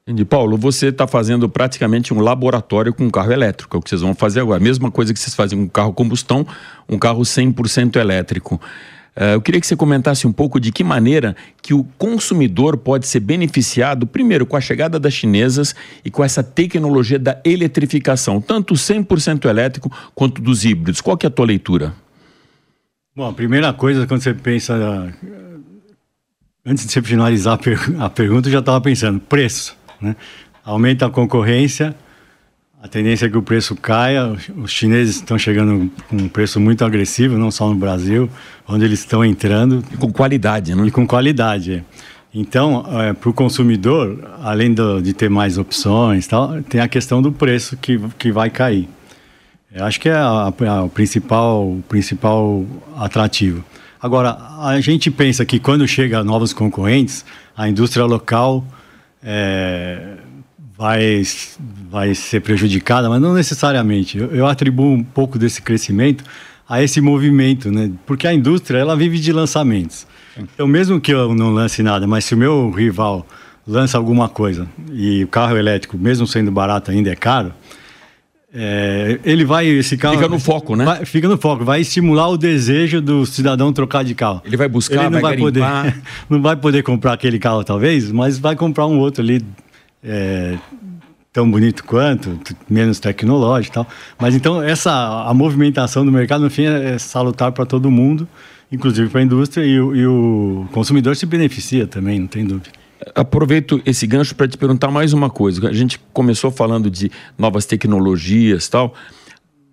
Entendi. 0.03 0.25
Paulo, 0.25 0.57
você 0.57 0.89
está 0.89 1.07
fazendo 1.07 1.49
praticamente 1.49 2.13
um 2.13 2.21
laboratório 2.21 2.93
com 2.93 3.05
um 3.05 3.11
carro 3.11 3.33
elétrico, 3.33 3.77
é 3.77 3.79
o 3.79 3.83
que 3.83 3.91
vocês 3.91 4.01
vão 4.01 4.15
fazer 4.15 4.41
agora. 4.41 4.59
Mesma 4.59 4.91
coisa 4.91 5.13
que 5.13 5.21
vocês 5.21 5.37
fazem 5.37 5.59
com 5.59 5.65
um 5.67 5.69
carro 5.69 5.93
combustão, 5.93 6.45
um 6.89 6.99
carro 6.99 7.21
100% 7.21 7.97
elétrico. 7.97 8.61
Uh, 9.17 9.35
eu 9.35 9.43
queria 9.43 9.61
que 9.61 9.67
você 9.67 9.77
comentasse 9.77 10.27
um 10.27 10.33
pouco 10.33 10.61
de 10.61 10.71
que 10.71 10.85
maneira 10.85 11.37
que 11.61 11.75
o 11.75 11.85
consumidor 11.99 12.77
pode 12.77 13.07
ser 13.07 13.21
beneficiado, 13.21 14.07
primeiro, 14.07 14.47
com 14.47 14.57
a 14.57 14.61
chegada 14.61 14.99
das 14.99 15.13
chinesas 15.13 15.75
e 16.05 16.11
com 16.11 16.25
essa 16.25 16.43
tecnologia 16.43 17.19
da 17.19 17.41
eletrificação, 17.45 18.41
tanto 18.41 18.75
100% 18.75 19.49
elétrico 19.49 19.91
quanto 20.15 20.41
dos 20.41 20.65
híbridos. 20.65 21.01
Qual 21.01 21.17
que 21.17 21.27
é 21.27 21.29
a 21.29 21.31
tua 21.31 21.47
leitura? 21.47 21.95
Bom, 23.15 23.29
a 23.29 23.33
primeira 23.33 23.73
coisa, 23.73 24.07
quando 24.07 24.23
você 24.23 24.33
pensa... 24.33 25.13
Antes 26.65 26.87
de 26.87 26.93
você 26.93 27.03
finalizar 27.03 27.59
a 27.99 28.11
pergunta, 28.11 28.49
eu 28.49 28.53
já 28.53 28.59
estava 28.59 28.81
pensando, 28.81 29.19
preço. 29.19 29.77
Né? 30.01 30.15
Aumenta 30.63 31.07
a 31.07 31.11
concorrência, 31.11 31.97
a 32.83 32.89
tendência 32.89 33.27
é 33.27 33.29
que 33.29 33.37
o 33.37 33.43
preço 33.43 33.77
caia. 33.77 34.35
Os 34.57 34.71
chineses 34.71 35.17
estão 35.17 35.39
chegando 35.39 35.91
com 36.09 36.17
um 36.17 36.29
preço 36.29 36.59
muito 36.59 36.83
agressivo, 36.83 37.37
não 37.37 37.51
só 37.51 37.69
no 37.69 37.75
Brasil, 37.75 38.29
onde 38.67 38.85
eles 38.85 39.01
estão 39.01 39.23
entrando. 39.23 39.85
E 39.93 39.97
com 39.99 40.11
qualidade, 40.11 40.75
né? 40.75 40.87
E 40.87 40.91
com 40.91 41.07
qualidade. 41.07 41.85
Então, 42.33 42.87
é, 43.01 43.13
para 43.13 43.29
o 43.29 43.35
consumidor, 43.35 44.19
além 44.43 44.73
do, 44.73 45.03
de 45.03 45.13
ter 45.13 45.29
mais 45.29 45.59
opções, 45.59 46.27
tal, 46.27 46.63
tem 46.63 46.81
a 46.81 46.89
questão 46.89 47.21
do 47.21 47.31
preço 47.31 47.77
que, 47.77 47.99
que 48.19 48.33
vai 48.33 48.49
cair. 48.49 48.89
Eu 49.73 49.85
acho 49.85 50.01
que 50.01 50.09
é 50.09 50.15
a, 50.15 50.51
a, 50.69 50.83
o, 50.83 50.89
principal, 50.89 51.73
o 51.73 51.85
principal 51.87 52.65
atrativo. 52.97 53.63
Agora, 54.01 54.39
a 54.59 54.81
gente 54.81 55.11
pensa 55.11 55.45
que 55.45 55.59
quando 55.59 55.87
chega 55.87 56.25
novos 56.25 56.55
concorrentes, 56.55 57.27
a 57.55 57.69
indústria 57.69 58.07
local 58.07 58.65
é, 59.23 60.17
vai, 60.81 61.23
vai 61.91 62.15
ser 62.15 62.41
prejudicada, 62.41 63.11
mas 63.11 63.21
não 63.21 63.35
necessariamente. 63.35 64.17
Eu, 64.17 64.35
eu, 64.35 64.47
atribuo 64.47 64.91
um 64.91 65.05
pouco 65.05 65.39
desse 65.39 65.61
crescimento 65.61 66.25
a 66.67 66.83
esse 66.83 67.03
movimento, 67.03 67.71
né? 67.71 67.91
porque 68.07 68.27
a 68.27 68.33
indústria 68.33 68.79
ela 68.79 68.97
vive 68.97 69.19
de 69.19 69.31
lançamentos. 69.31 70.07
Então, 70.39 70.67
mesmo 70.67 70.99
que 70.99 71.13
eu 71.13 71.35
não 71.35 71.51
lance 71.51 71.83
nada, 71.83 72.07
mas 72.07 72.25
se 72.25 72.35
o 72.35 72.39
meu 72.39 72.71
rival 72.71 73.27
lança 73.67 73.99
alguma 73.99 74.27
coisa 74.27 74.67
e 74.91 75.23
o 75.23 75.29
carro 75.29 75.55
elétrico, 75.59 75.99
mesmo 75.99 76.27
sendo 76.27 76.51
barato, 76.51 76.91
ainda 76.91 77.11
é 77.11 77.17
caro, 77.17 77.53
é, 78.53 79.21
ele 79.23 79.45
vai, 79.45 79.67
esse 79.67 79.99
carro. 79.99 80.15
Fica 80.15 80.29
no 80.29 80.41
foco, 80.41 80.75
né? 80.75 80.85
Vai, 80.85 81.05
fica 81.05 81.29
no 81.29 81.37
foco, 81.37 81.63
vai 81.63 81.83
estimular 81.83 82.29
o 82.29 82.39
desejo 82.39 83.03
do 83.03 83.27
cidadão 83.27 83.71
trocar 83.71 84.03
de 84.03 84.15
carro. 84.15 84.41
Ele 84.47 84.57
vai 84.57 84.69
buscar, 84.69 84.95
ele 84.95 85.05
não 85.05 85.21
vai, 85.21 85.21
vai 85.21 85.37
poder, 85.37 85.63
Não 86.31 86.41
vai 86.41 86.57
poder 86.57 86.83
comprar 86.83 87.13
aquele 87.13 87.39
carro, 87.39 87.63
talvez, 87.63 88.11
mas 88.11 88.39
vai 88.39 88.57
comprar 88.57 88.87
um 88.87 88.99
outro 88.99 89.23
ali. 89.23 89.45
É, 90.03 90.59
tão 91.33 91.51
bonito 91.51 91.85
quanto, 91.85 92.39
menos 92.69 92.99
tecnológico 92.99 93.73
e 93.73 93.75
tal. 93.75 93.87
Mas 94.19 94.35
então 94.35 94.63
essa 94.63 94.91
a 95.27 95.33
movimentação 95.33 96.05
do 96.05 96.13
mercado 96.13 96.43
no 96.43 96.51
fim 96.51 96.65
é 96.65 96.99
salutar 96.99 97.53
para 97.53 97.65
todo 97.65 97.91
mundo, 97.91 98.29
inclusive 98.71 99.09
para 99.09 99.21
a 99.21 99.25
indústria 99.25 99.65
e, 99.65 99.75
e, 99.75 100.07
o 100.07 100.67
consumidor 100.73 101.17
se 101.17 101.27
beneficia 101.27 101.87
também, 101.87 102.19
não 102.19 102.27
tem 102.27 102.45
dúvida. 102.45 102.71
Aproveito 103.15 103.81
esse 103.87 104.07
gancho 104.07 104.35
para 104.35 104.47
te 104.47 104.59
perguntar 104.59 104.91
mais 104.91 105.13
uma 105.13 105.31
coisa. 105.31 105.67
A 105.69 105.73
gente 105.73 105.99
começou 106.13 106.51
falando 106.51 106.91
de 106.91 107.11
novas 107.39 107.65
tecnologias 107.65 108.69
tal. 108.69 108.93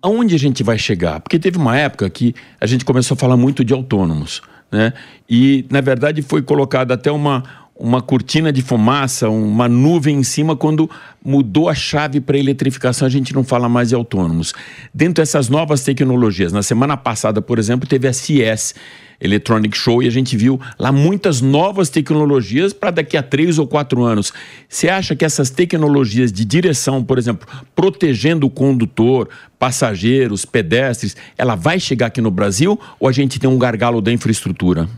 Aonde 0.00 0.34
a 0.34 0.38
gente 0.38 0.62
vai 0.62 0.78
chegar? 0.78 1.20
Porque 1.20 1.38
teve 1.38 1.58
uma 1.58 1.76
época 1.76 2.08
que 2.08 2.34
a 2.60 2.66
gente 2.66 2.84
começou 2.84 3.16
a 3.16 3.18
falar 3.18 3.36
muito 3.36 3.64
de 3.64 3.74
autônomos, 3.74 4.40
né? 4.70 4.92
E 5.28 5.66
na 5.68 5.80
verdade 5.80 6.22
foi 6.22 6.40
colocada 6.40 6.94
até 6.94 7.10
uma 7.10 7.42
uma 7.78 8.02
cortina 8.02 8.52
de 8.52 8.60
fumaça, 8.60 9.28
uma 9.30 9.68
nuvem 9.68 10.16
em 10.16 10.22
cima 10.24 10.56
quando 10.56 10.90
mudou 11.24 11.68
a 11.68 11.74
chave 11.74 12.20
para 12.20 12.36
eletrificação, 12.36 13.06
a 13.06 13.10
gente 13.10 13.32
não 13.32 13.44
fala 13.44 13.68
mais 13.68 13.90
de 13.90 13.94
autônomos. 13.94 14.52
Dentro 14.92 15.22
dessas 15.22 15.48
novas 15.48 15.82
tecnologias, 15.84 16.52
na 16.52 16.62
semana 16.62 16.96
passada, 16.96 17.40
por 17.40 17.58
exemplo, 17.58 17.88
teve 17.88 18.08
a 18.08 18.12
CES 18.12 18.74
Electronic 19.20 19.76
Show 19.76 20.02
e 20.02 20.08
a 20.08 20.10
gente 20.10 20.36
viu 20.36 20.60
lá 20.78 20.90
muitas 20.90 21.40
novas 21.40 21.88
tecnologias 21.88 22.72
para 22.72 22.90
daqui 22.90 23.16
a 23.16 23.22
três 23.22 23.58
ou 23.58 23.66
quatro 23.66 24.02
anos. 24.02 24.32
Você 24.68 24.88
acha 24.88 25.14
que 25.14 25.24
essas 25.24 25.50
tecnologias 25.50 26.32
de 26.32 26.44
direção, 26.44 27.02
por 27.02 27.18
exemplo, 27.18 27.46
protegendo 27.74 28.46
o 28.46 28.50
condutor, 28.50 29.28
passageiros, 29.58 30.44
pedestres, 30.44 31.16
ela 31.36 31.54
vai 31.54 31.78
chegar 31.78 32.06
aqui 32.06 32.20
no 32.20 32.30
Brasil 32.30 32.78
ou 32.98 33.08
a 33.08 33.12
gente 33.12 33.38
tem 33.38 33.48
um 33.48 33.58
gargalo 33.58 34.00
da 34.00 34.12
infraestrutura? 34.12 34.88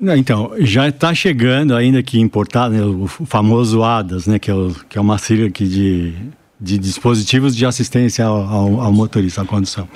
Não, 0.00 0.16
então, 0.16 0.52
já 0.60 0.88
está 0.88 1.12
chegando, 1.12 1.76
ainda 1.76 2.02
que 2.02 2.18
importado, 2.18 2.74
né, 2.74 2.82
o 2.82 3.06
famoso 3.06 3.82
ADAS, 3.82 4.26
né, 4.26 4.38
que, 4.38 4.50
é 4.50 4.54
o, 4.54 4.74
que 4.88 4.96
é 4.96 5.00
uma 5.00 5.18
sigla 5.18 5.48
aqui 5.48 5.66
de, 5.66 6.14
de 6.58 6.78
dispositivos 6.78 7.54
de 7.54 7.66
assistência 7.66 8.24
ao, 8.24 8.42
ao, 8.42 8.80
ao 8.80 8.92
motorista, 8.92 9.42
à 9.42 9.44
condução. 9.44 9.86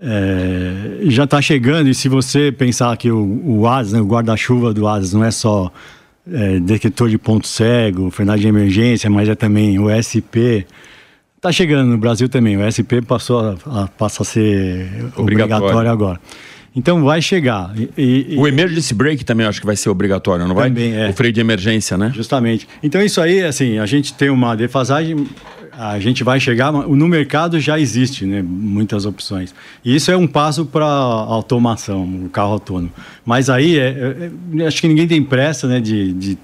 É, 0.00 1.00
já 1.02 1.24
está 1.24 1.42
chegando, 1.42 1.90
e 1.90 1.94
se 1.94 2.08
você 2.08 2.50
pensar 2.50 2.96
que 2.96 3.10
o, 3.10 3.42
o 3.44 3.68
ASAS, 3.68 3.92
né, 3.92 4.00
o 4.00 4.06
guarda-chuva 4.06 4.72
do 4.72 4.88
ASAS, 4.88 5.12
não 5.12 5.22
é 5.22 5.30
só 5.30 5.70
é, 6.32 6.58
detector 6.58 7.10
de 7.10 7.18
ponto 7.18 7.46
cego, 7.46 8.10
frenagem 8.10 8.42
de 8.42 8.48
emergência, 8.48 9.10
mas 9.10 9.28
é 9.28 9.34
também 9.34 9.78
o 9.78 9.90
SP. 9.92 10.64
Está 11.36 11.52
chegando 11.52 11.86
no 11.86 11.98
Brasil 11.98 12.30
também, 12.30 12.56
o 12.56 12.64
SP 12.64 13.02
passou 13.06 13.40
a, 13.40 13.82
a, 13.82 13.88
passa 13.88 14.22
a 14.22 14.24
ser 14.24 14.86
obrigatório, 15.16 15.18
obrigatório 15.18 15.90
agora. 15.90 16.20
Então 16.74 17.04
vai 17.04 17.20
chegar. 17.20 17.72
E, 17.76 18.34
e, 18.34 18.36
o 18.36 18.48
emergency 18.48 18.94
brake 18.94 19.24
também 19.24 19.46
acho 19.46 19.60
que 19.60 19.66
vai 19.66 19.76
ser 19.76 19.90
obrigatório, 19.90 20.46
não 20.46 20.54
vai? 20.54 20.68
Também 20.68 20.94
é. 20.94 21.10
O 21.10 21.12
freio 21.12 21.32
de 21.32 21.40
emergência, 21.40 21.98
né? 21.98 22.10
Justamente. 22.14 22.66
Então 22.82 23.02
isso 23.02 23.20
aí, 23.20 23.42
assim, 23.42 23.78
a 23.78 23.84
gente 23.84 24.14
tem 24.14 24.30
uma 24.30 24.56
defasagem, 24.56 25.26
a 25.72 25.98
gente 25.98 26.24
vai 26.24 26.40
chegar, 26.40 26.72
no 26.72 27.08
mercado 27.08 27.60
já 27.60 27.78
existe, 27.78 28.24
né, 28.24 28.42
muitas 28.42 29.04
opções. 29.04 29.54
E 29.84 29.94
isso 29.94 30.10
é 30.10 30.16
um 30.16 30.26
passo 30.26 30.64
para 30.64 30.86
automação, 30.86 32.04
o 32.24 32.28
carro 32.30 32.52
autônomo. 32.52 32.92
Mas 33.24 33.50
aí, 33.50 33.78
é, 33.78 34.30
é, 34.58 34.66
acho 34.66 34.80
que 34.80 34.88
ninguém 34.88 35.06
tem 35.06 35.22
pressa, 35.22 35.66
né, 35.66 35.80
de, 35.80 36.12
de, 36.12 36.38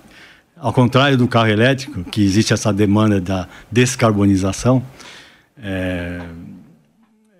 ao 0.58 0.72
contrário 0.72 1.16
do 1.16 1.26
carro 1.26 1.48
elétrico, 1.48 2.04
que 2.04 2.22
existe 2.22 2.52
essa 2.52 2.72
demanda 2.72 3.20
da 3.20 3.48
descarbonização. 3.70 4.82
É, 5.62 6.20
é, 6.20 6.20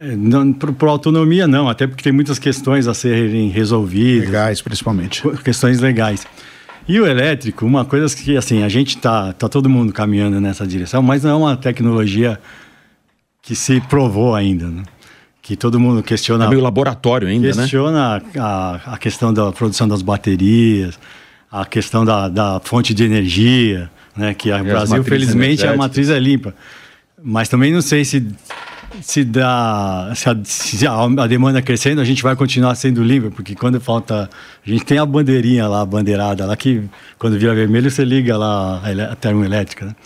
não, 0.00 0.52
por, 0.52 0.88
autonomia, 0.88 1.46
não, 1.46 1.68
até 1.68 1.86
porque 1.86 2.02
tem 2.02 2.12
muitas 2.12 2.38
questões 2.38 2.86
a 2.86 2.94
serem 2.94 3.48
resolvidas. 3.48 4.26
Legais, 4.26 4.62
principalmente. 4.62 5.22
Questões 5.42 5.80
legais. 5.80 6.26
E 6.86 7.00
o 7.00 7.06
elétrico, 7.06 7.66
uma 7.66 7.84
coisa 7.84 8.14
que, 8.16 8.36
assim, 8.36 8.62
a 8.62 8.68
gente 8.68 8.96
está 8.96 9.32
tá 9.32 9.48
todo 9.48 9.68
mundo 9.68 9.92
caminhando 9.92 10.40
nessa 10.40 10.66
direção, 10.66 11.02
mas 11.02 11.22
não 11.22 11.30
é 11.30 11.34
uma 11.34 11.56
tecnologia 11.56 12.40
que 13.42 13.54
se 13.54 13.80
provou 13.82 14.34
ainda, 14.34 14.68
né? 14.68 14.82
Que 15.42 15.56
todo 15.56 15.80
mundo 15.80 16.02
questiona... 16.02 16.44
É 16.44 16.48
meio 16.48 16.60
laboratório 16.60 17.26
ainda, 17.26 17.48
questiona 17.48 18.14
né? 18.14 18.20
Questiona 18.20 18.82
a, 18.86 18.98
questão 18.98 19.34
da 19.34 19.50
produção 19.52 19.88
das 19.88 20.00
baterias, 20.00 20.98
a 21.50 21.64
questão 21.66 22.04
da, 22.04 22.28
da 22.28 22.60
fonte 22.62 22.94
de 22.94 23.04
energia, 23.04 23.90
né? 24.16 24.32
Que 24.32 24.52
o 24.52 24.64
Brasil, 24.64 25.02
felizmente, 25.02 25.66
a 25.66 25.76
matriz 25.76 26.08
é 26.08 26.18
limpa. 26.18 26.54
Mas 27.22 27.48
também 27.48 27.72
não 27.72 27.82
sei 27.82 28.04
se 28.04 28.26
se, 29.00 29.24
dá, 29.24 30.12
se, 30.14 30.28
a, 30.28 30.36
se 30.44 30.86
a, 30.86 30.92
a, 30.92 31.26
demanda 31.26 31.60
crescendo, 31.62 32.00
a 32.00 32.04
gente 32.04 32.22
vai 32.22 32.34
continuar 32.34 32.74
sendo 32.74 33.02
livre, 33.02 33.30
porque 33.30 33.54
quando 33.54 33.80
falta. 33.80 34.28
A 34.66 34.70
gente 34.70 34.84
tem 34.84 34.98
a 34.98 35.06
bandeirinha 35.06 35.66
lá, 35.66 35.82
a 35.82 35.86
bandeirada 35.86 36.46
lá, 36.46 36.56
que 36.56 36.82
quando 37.18 37.38
vira 37.38 37.54
vermelho 37.54 37.90
você 37.90 38.04
liga 38.04 38.36
lá 38.36 38.82
a, 38.82 39.12
a 39.12 39.16
termoelétrica. 39.16 39.86
Né? 39.86 39.96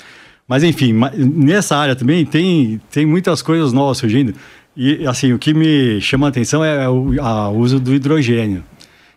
Mas 0.46 0.62
enfim, 0.62 0.92
nessa 1.16 1.76
área 1.76 1.96
também 1.96 2.24
tem, 2.24 2.80
tem 2.90 3.06
muitas 3.06 3.42
coisas 3.42 3.72
novas 3.72 3.98
surgindo. 3.98 4.34
E 4.76 5.06
assim, 5.06 5.32
o 5.32 5.38
que 5.38 5.52
me 5.52 6.00
chama 6.00 6.26
a 6.26 6.30
atenção 6.30 6.64
é 6.64 6.88
o 6.88 7.14
a 7.20 7.50
uso 7.50 7.78
do 7.78 7.94
hidrogênio, 7.94 8.64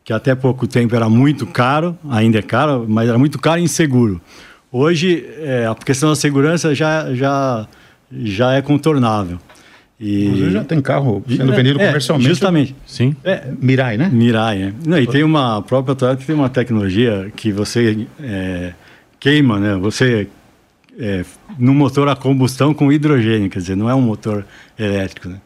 que 0.03 0.11
até 0.11 0.35
pouco 0.35 0.67
tempo 0.67 0.95
era 0.95 1.09
muito 1.09 1.45
caro, 1.47 1.97
ainda 2.09 2.39
é 2.39 2.41
caro, 2.41 2.85
mas 2.87 3.07
era 3.07 3.17
muito 3.17 3.39
caro 3.39 3.59
e 3.59 3.63
inseguro. 3.63 4.21
Hoje, 4.71 5.25
é, 5.39 5.65
a 5.65 5.73
questão 5.73 6.09
da 6.09 6.15
segurança 6.15 6.75
já, 6.75 7.13
já, 7.13 7.67
já 8.11 8.53
é 8.53 8.61
contornável. 8.61 9.39
E... 9.99 10.25
Inclusive 10.25 10.51
já 10.51 10.63
tem 10.63 10.81
carro 10.81 11.23
sendo 11.27 11.53
é, 11.53 11.55
vendido 11.55 11.81
é, 11.81 11.87
comercialmente. 11.87 12.29
Justamente. 12.29 12.75
Sim. 12.85 13.15
É, 13.23 13.47
Mirai, 13.61 13.97
né? 13.97 14.09
Mirai, 14.11 14.63
é. 14.63 14.73
Não, 14.85 14.99
e 14.99 15.07
tem 15.07 15.23
uma 15.23 15.57
a 15.57 15.61
própria 15.61 15.95
Toyota 15.95 16.23
tem 16.25 16.35
uma 16.35 16.49
tecnologia 16.49 17.31
que 17.35 17.51
você 17.51 18.05
é, 18.21 18.73
queima, 19.19 19.59
né? 19.59 19.75
Você 19.77 20.27
é, 20.99 21.23
no 21.57 21.73
motor 21.73 22.07
a 22.07 22.15
combustão 22.15 22.73
com 22.73 22.91
hidrogênio, 22.91 23.49
quer 23.49 23.59
dizer, 23.59 23.75
não 23.75 23.89
é 23.89 23.95
um 23.95 24.01
motor 24.01 24.45
elétrico, 24.77 25.29
né? 25.29 25.39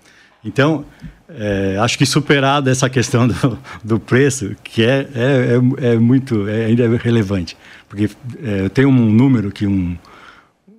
Então, 0.44 0.86
é, 1.28 1.78
acho 1.80 1.98
que 1.98 2.06
superada 2.06 2.72
essa 2.72 2.90
questão 2.90 3.28
do, 3.28 3.60
do 3.84 4.00
preço, 4.00 4.56
que 4.64 4.84
é, 4.84 5.08
é, 5.14 5.88
é, 5.88 5.94
é 5.94 5.96
muito, 5.98 6.48
é, 6.48 6.66
ainda 6.66 6.84
é 6.84 6.96
relevante. 6.98 7.58
Porque 7.88 8.10
é, 8.44 8.62
eu 8.62 8.70
tenho 8.70 8.90
um 8.90 9.12
número 9.12 9.52
que 9.52 9.68
um, 9.68 9.98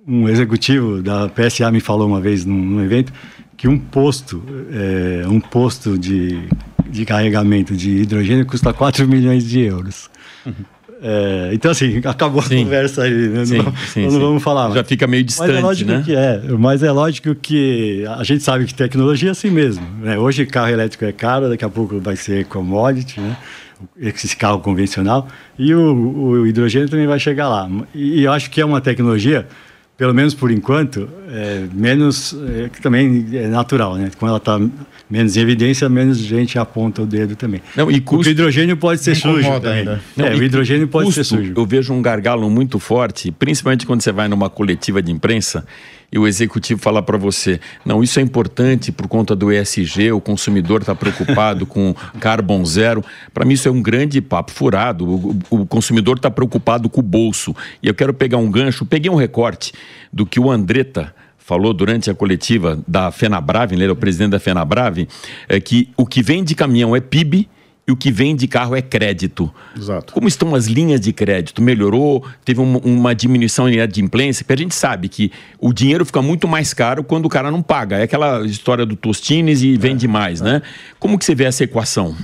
um 0.07 0.27
executivo 0.27 1.01
da 1.01 1.29
PSA 1.29 1.71
me 1.71 1.79
falou 1.79 2.07
uma 2.07 2.19
vez 2.19 2.43
num, 2.45 2.57
num 2.57 2.83
evento, 2.83 3.13
que 3.61 3.67
um 3.67 3.77
posto, 3.77 4.41
é, 4.73 5.27
um 5.27 5.39
posto 5.39 5.95
de, 5.95 6.49
de 6.89 7.05
carregamento 7.05 7.77
de 7.77 7.91
hidrogênio 7.91 8.43
custa 8.43 8.73
4 8.73 9.07
milhões 9.07 9.47
de 9.47 9.59
euros. 9.59 10.09
Uhum. 10.43 10.53
É, 10.99 11.51
então, 11.53 11.69
assim, 11.69 12.01
acabou 12.03 12.41
sim. 12.41 12.61
a 12.61 12.63
conversa 12.63 13.03
aí, 13.03 13.11
né? 13.11 13.45
sim, 13.45 13.57
não, 13.59 13.73
sim, 13.93 14.07
não 14.07 14.19
vamos 14.19 14.41
falar. 14.41 14.71
Já 14.71 14.83
fica 14.83 15.05
meio 15.05 15.23
distante, 15.23 15.51
mas 15.51 15.59
é 15.59 15.61
lógico 15.61 15.91
né? 15.91 16.01
Que 16.03 16.15
é, 16.15 16.41
mas 16.57 16.81
é 16.81 16.91
lógico 16.91 17.35
que 17.35 18.03
a 18.17 18.23
gente 18.23 18.41
sabe 18.41 18.65
que 18.65 18.73
tecnologia 18.73 19.29
é 19.29 19.31
assim 19.31 19.51
mesmo. 19.51 19.85
Né? 19.99 20.17
Hoje 20.17 20.43
carro 20.47 20.69
elétrico 20.69 21.05
é 21.05 21.11
caro, 21.11 21.47
daqui 21.47 21.63
a 21.63 21.69
pouco 21.69 21.99
vai 21.99 22.15
ser 22.15 22.45
commodity, 22.45 23.19
né? 23.19 23.37
esse 23.95 24.35
carro 24.35 24.59
convencional, 24.59 25.27
e 25.57 25.71
o, 25.75 25.93
o 25.93 26.47
hidrogênio 26.47 26.89
também 26.89 27.05
vai 27.05 27.19
chegar 27.19 27.47
lá. 27.47 27.69
E, 27.93 28.21
e 28.21 28.23
eu 28.23 28.31
acho 28.31 28.49
que 28.49 28.59
é 28.59 28.65
uma 28.65 28.81
tecnologia 28.81 29.45
pelo 30.01 30.15
menos 30.15 30.33
por 30.33 30.49
enquanto, 30.49 31.07
é, 31.29 31.67
menos, 31.71 32.33
é, 32.33 32.69
que 32.69 32.81
também 32.81 33.23
é 33.33 33.45
natural, 33.45 33.97
né? 33.97 34.09
Quando 34.17 34.29
ela 34.29 34.39
está 34.39 34.59
menos 35.11 35.35
em 35.35 35.41
evidência, 35.41 35.89
menos 35.89 36.17
gente 36.17 36.57
aponta 36.57 37.01
o 37.01 37.05
dedo 37.05 37.35
também. 37.35 37.61
Não, 37.75 37.91
e 37.91 37.99
custo, 37.99 38.29
o 38.29 38.31
hidrogênio 38.31 38.77
pode 38.77 39.03
ser 39.03 39.13
sujo 39.13 39.59
também. 39.59 39.79
Ainda. 39.79 40.01
Não, 40.15 40.25
é, 40.25 40.33
o 40.33 40.41
hidrogênio 40.41 40.87
pode 40.87 41.07
custo, 41.07 41.23
ser 41.23 41.35
sujo. 41.35 41.53
Eu 41.55 41.65
vejo 41.65 41.93
um 41.93 42.01
gargalo 42.01 42.49
muito 42.49 42.79
forte, 42.79 43.29
principalmente 43.29 43.85
quando 43.85 44.01
você 44.01 44.11
vai 44.11 44.29
numa 44.29 44.49
coletiva 44.49 45.01
de 45.01 45.11
imprensa 45.11 45.65
e 46.11 46.19
o 46.19 46.27
executivo 46.27 46.81
fala 46.81 47.01
para 47.01 47.17
você: 47.17 47.59
não, 47.85 48.03
isso 48.03 48.19
é 48.19 48.21
importante 48.21 48.91
por 48.91 49.07
conta 49.07 49.35
do 49.35 49.51
ESG, 49.51 50.11
o 50.11 50.21
consumidor 50.21 50.81
está 50.81 50.93
preocupado 50.93 51.65
com 51.65 51.93
carbon 52.19 52.63
zero. 52.65 53.03
Para 53.33 53.45
mim, 53.45 53.53
isso 53.53 53.67
é 53.67 53.71
um 53.71 53.81
grande 53.81 54.21
papo 54.21 54.51
furado. 54.51 55.07
O, 55.07 55.39
o 55.49 55.65
consumidor 55.65 56.17
está 56.17 56.29
preocupado 56.29 56.89
com 56.89 56.99
o 56.99 57.03
bolso. 57.03 57.55
E 57.81 57.87
eu 57.87 57.93
quero 57.93 58.13
pegar 58.13 58.37
um 58.37 58.49
gancho, 58.49 58.85
peguei 58.85 59.09
um 59.09 59.15
recorte 59.15 59.73
do 60.11 60.25
que 60.25 60.39
o 60.39 60.51
Andretta 60.51 61.13
falou 61.51 61.73
durante 61.73 62.09
a 62.09 62.15
coletiva 62.15 62.79
da 62.87 63.11
FenaBrave, 63.11 63.75
ele 63.75 63.83
era 63.83 63.91
o 63.91 63.95
presidente 63.95 64.31
da 64.31 64.39
FenaBrave, 64.39 65.05
é 65.49 65.59
que 65.59 65.89
o 65.97 66.05
que 66.05 66.23
vem 66.23 66.45
de 66.45 66.55
caminhão 66.55 66.95
é 66.95 67.01
PIB 67.01 67.49
e 67.85 67.91
o 67.91 67.97
que 67.97 68.09
vem 68.09 68.37
de 68.37 68.47
carro 68.47 68.73
é 68.73 68.81
crédito. 68.81 69.53
Exato. 69.75 70.13
Como 70.13 70.29
estão 70.29 70.55
as 70.55 70.67
linhas 70.67 71.01
de 71.01 71.11
crédito? 71.11 71.61
Melhorou? 71.61 72.25
Teve 72.45 72.61
um, 72.61 72.77
uma 72.77 73.13
diminuição 73.13 73.67
em 73.67 73.81
adimplência? 73.81 74.45
Porque 74.45 74.53
a 74.53 74.63
gente 74.63 74.73
sabe 74.73 75.09
que 75.09 75.29
o 75.59 75.73
dinheiro 75.73 76.05
fica 76.05 76.21
muito 76.21 76.47
mais 76.47 76.73
caro 76.73 77.03
quando 77.03 77.25
o 77.25 77.29
cara 77.29 77.51
não 77.51 77.61
paga. 77.61 77.97
É 77.97 78.03
aquela 78.03 78.45
história 78.45 78.85
do 78.85 78.95
Tostines 78.95 79.61
e 79.61 79.75
vende 79.75 80.07
mais, 80.07 80.39
né? 80.39 80.61
Como 80.99 81.19
que 81.19 81.25
você 81.25 81.35
vê 81.35 81.43
essa 81.43 81.65
equação? 81.65 82.15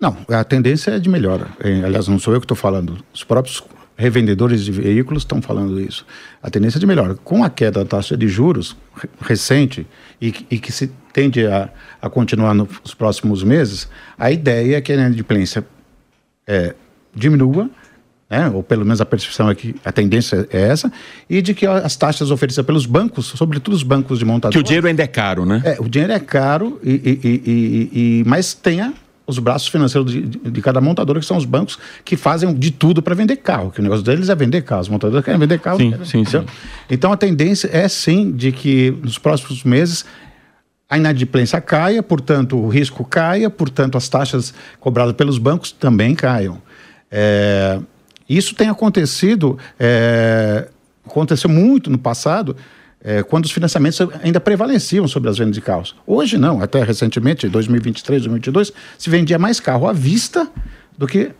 Não, 0.00 0.16
a 0.30 0.42
tendência 0.44 0.92
é 0.92 0.98
de 0.98 1.10
melhora. 1.10 1.48
Eh, 1.62 1.82
Aliás, 1.84 2.08
não 2.08 2.18
sou 2.18 2.32
eu 2.32 2.40
que 2.40 2.46
estou 2.46 2.56
falando. 2.56 2.96
Os 3.12 3.22
próprios 3.22 3.62
revendedores 4.02 4.64
de 4.64 4.72
veículos 4.72 5.22
estão 5.22 5.40
falando 5.40 5.80
isso. 5.80 6.04
A 6.42 6.50
tendência 6.50 6.78
é 6.78 6.80
de 6.80 6.86
melhora. 6.86 7.14
Com 7.14 7.44
a 7.44 7.48
queda 7.50 7.80
da 7.84 7.86
taxa 7.86 8.16
de 8.16 8.26
juros 8.28 8.76
re- 8.96 9.08
recente 9.20 9.86
e, 10.20 10.32
que- 10.32 10.46
e 10.50 10.58
que 10.58 10.72
se 10.72 10.90
tende 11.12 11.46
a, 11.46 11.68
a 12.00 12.10
continuar 12.10 12.52
nos 12.54 12.94
próximos 12.94 13.42
meses, 13.44 13.88
a 14.18 14.30
ideia 14.30 14.76
é 14.76 14.80
que 14.80 14.90
a 14.92 14.96
inadimplência 14.96 15.64
é, 16.46 16.74
diminua, 17.14 17.70
né? 18.28 18.48
ou 18.48 18.62
pelo 18.62 18.84
menos 18.84 19.00
a 19.00 19.04
percepção 19.06 19.48
é 19.50 19.54
que 19.54 19.74
a 19.84 19.92
tendência 19.92 20.48
é 20.50 20.62
essa, 20.62 20.90
e 21.30 21.40
de 21.40 21.54
que 21.54 21.66
as 21.66 21.94
taxas 21.96 22.30
oferecidas 22.30 22.66
pelos 22.66 22.86
bancos, 22.86 23.26
sobretudo 23.26 23.74
os 23.74 23.82
bancos 23.82 24.18
de 24.18 24.24
montador... 24.24 24.52
Que 24.52 24.58
o 24.58 24.62
dinheiro 24.64 24.86
ainda 24.88 25.02
é 25.02 25.06
caro, 25.06 25.44
né? 25.46 25.62
É, 25.64 25.76
o 25.80 25.88
dinheiro 25.88 26.12
é 26.12 26.18
caro, 26.18 26.80
e, 26.82 26.90
e- 26.92 27.20
e- 27.22 27.42
e- 27.46 27.90
e- 28.20 28.24
mas 28.26 28.52
tenha 28.54 28.92
os 29.32 29.38
braços 29.38 29.68
financeiros 29.68 30.10
de, 30.12 30.22
de- 30.22 30.62
cada 30.62 30.80
montadora, 30.80 31.18
que 31.20 31.26
são 31.26 31.36
os 31.36 31.44
bancos 31.44 31.78
que 32.04 32.16
fazem 32.16 32.54
de 32.54 32.70
tudo 32.70 33.02
para 33.02 33.14
vender 33.14 33.36
carro. 33.36 33.70
Que 33.70 33.80
o 33.80 33.82
negócio 33.82 34.04
deles 34.04 34.28
é 34.28 34.34
vender 34.34 34.62
carro. 34.62 34.80
Os 34.82 34.88
montadores 34.88 35.24
querem 35.24 35.40
vender 35.40 35.58
carro. 35.60 35.78
Sim, 35.78 35.90
querem- 35.90 36.04
sim, 36.06 36.24
sim. 36.24 36.44
Então 36.90 37.12
a 37.12 37.16
tendência 37.16 37.68
é 37.72 37.88
sim 37.88 38.30
de 38.32 38.52
que 38.52 38.90
nos 39.02 39.18
próximos 39.18 39.64
meses 39.64 40.04
a 40.88 40.98
inadimplência 40.98 41.60
caia, 41.60 42.02
portanto 42.02 42.56
o 42.56 42.68
risco 42.68 43.04
caia, 43.04 43.48
portanto 43.48 43.96
as 43.96 44.08
taxas 44.08 44.52
cobradas 44.78 45.14
pelos 45.14 45.38
bancos 45.38 45.72
também 45.72 46.14
caiam. 46.14 46.58
É, 47.10 47.78
isso 48.28 48.54
tem 48.54 48.68
acontecido, 48.68 49.58
é, 49.80 50.68
aconteceu 51.06 51.48
muito 51.50 51.90
no 51.90 51.98
passado, 51.98 52.56
é, 53.04 53.22
quando 53.22 53.44
os 53.44 53.50
financiamentos 53.50 54.00
ainda 54.22 54.40
prevaleciam 54.40 55.08
sobre 55.08 55.28
as 55.28 55.38
vendas 55.38 55.54
de 55.54 55.60
carros. 55.60 55.94
Hoje 56.06 56.38
não, 56.38 56.62
até 56.62 56.82
recentemente, 56.82 57.48
2023, 57.48 58.22
2022, 58.22 58.72
se 58.96 59.10
vendia 59.10 59.38
mais 59.38 59.58
carro 59.58 59.88
à 59.88 59.92
vista 59.92 60.48
do 60.96 61.06
que 61.06 61.32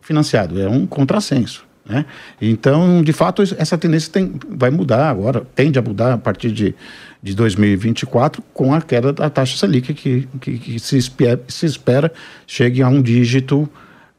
financiado. 0.00 0.60
É 0.60 0.68
um 0.68 0.86
contrassenso. 0.86 1.66
Né? 1.84 2.04
Então, 2.40 3.02
de 3.02 3.12
fato, 3.12 3.42
essa 3.56 3.76
tendência 3.76 4.12
tem, 4.12 4.34
vai 4.48 4.70
mudar 4.70 5.08
agora, 5.08 5.44
tende 5.54 5.78
a 5.78 5.82
mudar 5.82 6.12
a 6.12 6.18
partir 6.18 6.52
de, 6.52 6.74
de 7.22 7.34
2024, 7.34 8.42
com 8.52 8.74
a 8.74 8.80
queda 8.80 9.12
da 9.12 9.28
taxa 9.28 9.56
Selic, 9.56 9.94
que, 9.94 10.28
que, 10.40 10.58
que 10.58 10.78
se, 10.78 11.00
se 11.48 11.66
espera 11.66 12.12
chegue 12.46 12.82
a 12.82 12.88
um 12.88 13.02
dígito 13.02 13.68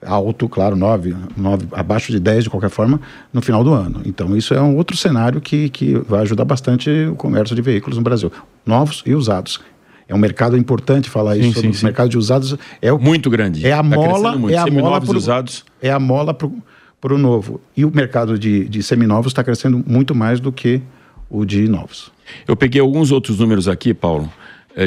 alto, 0.05 0.47
claro, 0.47 0.75
9, 0.75 1.15
9, 1.35 1.67
abaixo 1.71 2.11
de 2.11 2.19
10 2.19 2.45
de 2.45 2.49
qualquer 2.49 2.69
forma, 2.69 2.99
no 3.33 3.41
final 3.41 3.63
do 3.63 3.73
ano. 3.73 4.01
Então, 4.05 4.35
isso 4.35 4.53
é 4.53 4.61
um 4.61 4.75
outro 4.77 4.95
cenário 4.95 5.41
que, 5.41 5.69
que 5.69 5.93
vai 6.07 6.21
ajudar 6.21 6.45
bastante 6.45 6.89
o 7.11 7.15
comércio 7.15 7.55
de 7.55 7.61
veículos 7.61 7.97
no 7.97 8.03
Brasil, 8.03 8.31
novos 8.65 9.03
e 9.05 9.13
usados. 9.13 9.59
É 10.07 10.15
um 10.15 10.17
mercado 10.17 10.57
importante 10.57 11.09
falar 11.09 11.35
Sim, 11.35 11.49
isso 11.49 11.59
sim, 11.61 11.71
sim. 11.73 11.81
o 11.81 11.85
mercado 11.85 12.09
de 12.09 12.17
usados. 12.17 12.55
É 12.81 12.91
o 12.91 12.97
Muito 12.97 13.29
grande. 13.29 13.65
é 13.67 13.73
a 13.73 13.77
Tá 13.77 13.83
mola, 13.83 14.07
crescendo 14.09 14.39
muito. 14.39 14.53
é 14.55 14.57
a 14.57 14.65
mola 14.71 15.01
pro, 15.01 15.17
usados. 15.17 15.65
é 15.81 15.91
a 15.91 15.99
mola 15.99 16.33
para 16.33 17.13
o 17.13 17.17
novo. 17.17 17.61
E 17.77 17.85
o 17.85 17.91
mercado 17.93 18.39
de, 18.39 18.67
de 18.67 18.81
seminovos 18.81 19.27
está 19.31 19.43
crescendo 19.43 19.83
muito 19.85 20.15
mais 20.15 20.39
do 20.39 20.51
que 20.51 20.81
o 21.29 21.45
de 21.45 21.67
novos. 21.67 22.11
Eu 22.47 22.55
peguei 22.55 22.81
alguns 22.81 23.11
outros 23.11 23.37
números 23.37 23.67
aqui, 23.67 23.93
Paulo, 23.93 24.31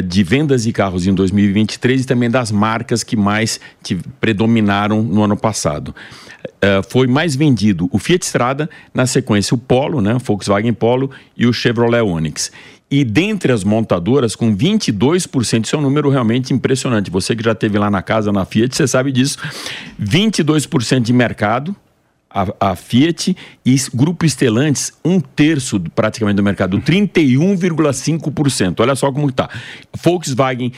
de 0.05 0.23
vendas 0.23 0.65
de 0.65 0.73
carros 0.73 1.07
em 1.07 1.15
2023 1.15 2.03
e 2.03 2.07
também 2.07 2.31
das 2.31 2.51
marcas 2.51 3.03
que 3.03 3.17
mais 3.17 3.61
predominaram 4.21 5.03
no 5.03 5.23
ano 5.23 5.37
passado. 5.37 5.95
Eh, 6.61 6.81
foi 6.89 7.09
mais 7.09 7.35
vendido 7.35 7.89
o 7.91 7.99
Fiat 7.99 8.25
Strada, 8.25 8.71
na 8.95 9.05
sequência 9.05 9.53
o 9.53 9.59
Polo, 9.59 10.01
né, 10.01 10.17
Volkswagen 10.23 10.73
Polo 10.73 11.11
e 11.37 11.45
o 11.45 11.53
Chevrolet 11.53 12.03
Onix. 12.03 12.53
E 12.89 13.05
dentre 13.05 13.51
as 13.51 13.65
montadoras, 13.65 14.37
com 14.37 14.55
22%, 14.55 15.65
isso 15.65 15.75
é 15.75 15.79
um 15.79 15.83
número 15.83 16.09
realmente 16.09 16.53
impressionante. 16.53 17.11
Você 17.11 17.35
que 17.35 17.43
já 17.43 17.53
esteve 17.53 17.79
lá 17.79 17.91
na 17.91 18.03
casa, 18.03 18.31
na 18.31 18.45
Fiat, 18.45 18.77
você 18.77 18.87
sabe 18.87 19.11
disso. 19.11 19.39
22% 20.01 21.01
de 21.01 21.13
mercado, 21.13 21.75
a, 22.35 22.71
a 22.71 22.77
Fiat 22.77 23.37
e 23.65 23.77
Grupo 23.95 24.25
Estelantes, 24.27 24.93
um 25.05 25.21
terço 25.21 25.79
praticamente 25.95 26.37
do 26.37 26.43
mercado, 26.43 26.79
31,5%. 26.81 28.81
Olha 28.81 28.95
só 28.95 29.13
como 29.13 29.29
está. 29.29 29.49
Volkswagen 30.03 30.73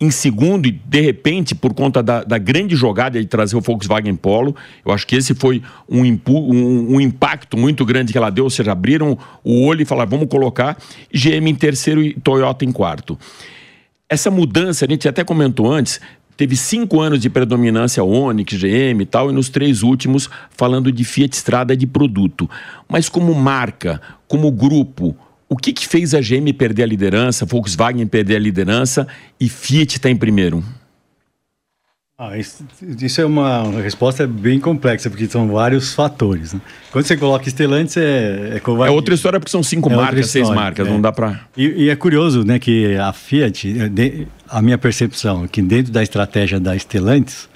em 0.00 0.12
segundo, 0.12 0.66
e 0.68 0.70
de 0.70 1.00
repente, 1.00 1.56
por 1.56 1.74
conta 1.74 2.00
da, 2.00 2.22
da 2.22 2.38
grande 2.38 2.76
jogada 2.76 3.20
de 3.20 3.26
trazer 3.26 3.56
o 3.56 3.60
Volkswagen 3.60 4.14
Polo, 4.14 4.54
eu 4.86 4.92
acho 4.92 5.04
que 5.04 5.16
esse 5.16 5.34
foi 5.34 5.60
um, 5.88 6.04
impu- 6.04 6.52
um- 6.52 6.94
um 6.94 7.00
impacto 7.00 7.56
muito 7.56 7.84
grande 7.84 8.12
que 8.12 8.18
ela 8.18 8.30
deu, 8.30 8.44
ou 8.44 8.50
seja, 8.50 8.70
abriram 8.70 9.18
o 9.42 9.64
olho 9.66 9.82
e 9.82 9.84
falaram, 9.84 10.10
vamos 10.10 10.28
colocar 10.28 10.76
GM 11.12 11.48
em 11.50 11.54
terceiro 11.54 12.00
e 12.00 12.14
Toyota 12.14 12.64
em 12.64 12.70
quarto. 12.70 13.18
Essa 14.08 14.30
mudança, 14.30 14.84
a 14.84 14.88
gente 14.88 15.08
até 15.08 15.24
comentou 15.24 15.70
antes, 15.70 16.00
teve 16.38 16.54
cinco 16.54 17.00
anos 17.00 17.20
de 17.20 17.28
predominância 17.28 18.02
Onix, 18.04 18.54
GM 18.54 19.02
e 19.02 19.04
tal, 19.06 19.28
e 19.28 19.32
nos 19.32 19.48
três 19.48 19.82
últimos 19.82 20.30
falando 20.56 20.92
de 20.92 21.02
Fiat 21.02 21.36
Strada 21.36 21.76
de 21.76 21.84
produto. 21.84 22.48
Mas 22.88 23.08
como 23.08 23.34
marca, 23.34 24.00
como 24.28 24.50
grupo, 24.52 25.16
o 25.48 25.56
que, 25.56 25.72
que 25.72 25.88
fez 25.88 26.14
a 26.14 26.20
GM 26.20 26.52
perder 26.52 26.84
a 26.84 26.86
liderança, 26.86 27.44
Volkswagen 27.44 28.06
perder 28.06 28.36
a 28.36 28.38
liderança 28.38 29.08
e 29.40 29.48
Fiat 29.48 29.96
está 29.96 30.08
em 30.08 30.16
primeiro? 30.16 30.62
Ah, 32.20 32.36
isso, 32.36 32.64
isso 33.00 33.20
é 33.20 33.24
uma 33.24 33.80
resposta 33.80 34.26
bem 34.26 34.58
complexa, 34.58 35.08
porque 35.08 35.28
são 35.28 35.46
vários 35.46 35.94
fatores. 35.94 36.52
né? 36.52 36.60
Quando 36.90 37.04
você 37.06 37.16
coloca 37.16 37.48
Stellantis, 37.48 37.96
é, 37.96 38.56
é 38.56 38.60
covardia. 38.60 38.92
É 38.92 38.96
outra 38.96 39.14
história 39.14 39.38
porque 39.38 39.52
são 39.52 39.62
cinco 39.62 39.88
É 39.92 39.94
marcas, 39.94 40.26
seis 40.30 40.42
história, 40.42 40.60
marcas, 40.60 40.88
é. 40.88 40.90
não 40.90 41.00
dá 41.00 41.12
para... 41.12 41.40
E, 41.56 41.84
e 41.84 41.88
é 41.88 41.94
curioso, 41.94 42.42
né, 42.44 42.58
que 42.58 42.96
a 42.96 43.12
Fiat, 43.12 43.88
de- 43.90 44.26
a 44.48 44.60
minha 44.60 44.76
percepção, 44.76 45.44
é 45.44 45.48
que 45.48 45.62
dentro 45.62 45.92
da 45.92 46.02
estratégia 46.02 46.58
da 46.58 46.76
Stellantis, 46.76 47.48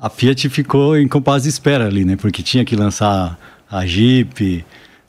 a 0.00 0.08
Fiat 0.08 0.48
ficou 0.50 0.96
em 0.96 1.08
compasso 1.08 1.42
de 1.42 1.48
espera 1.48 1.86
ali, 1.86 2.04
né, 2.04 2.14
porque 2.14 2.44
tinha 2.44 2.64
que 2.64 2.76
lançar 2.76 3.36
a 3.68 3.84
Jeep, 3.84 4.64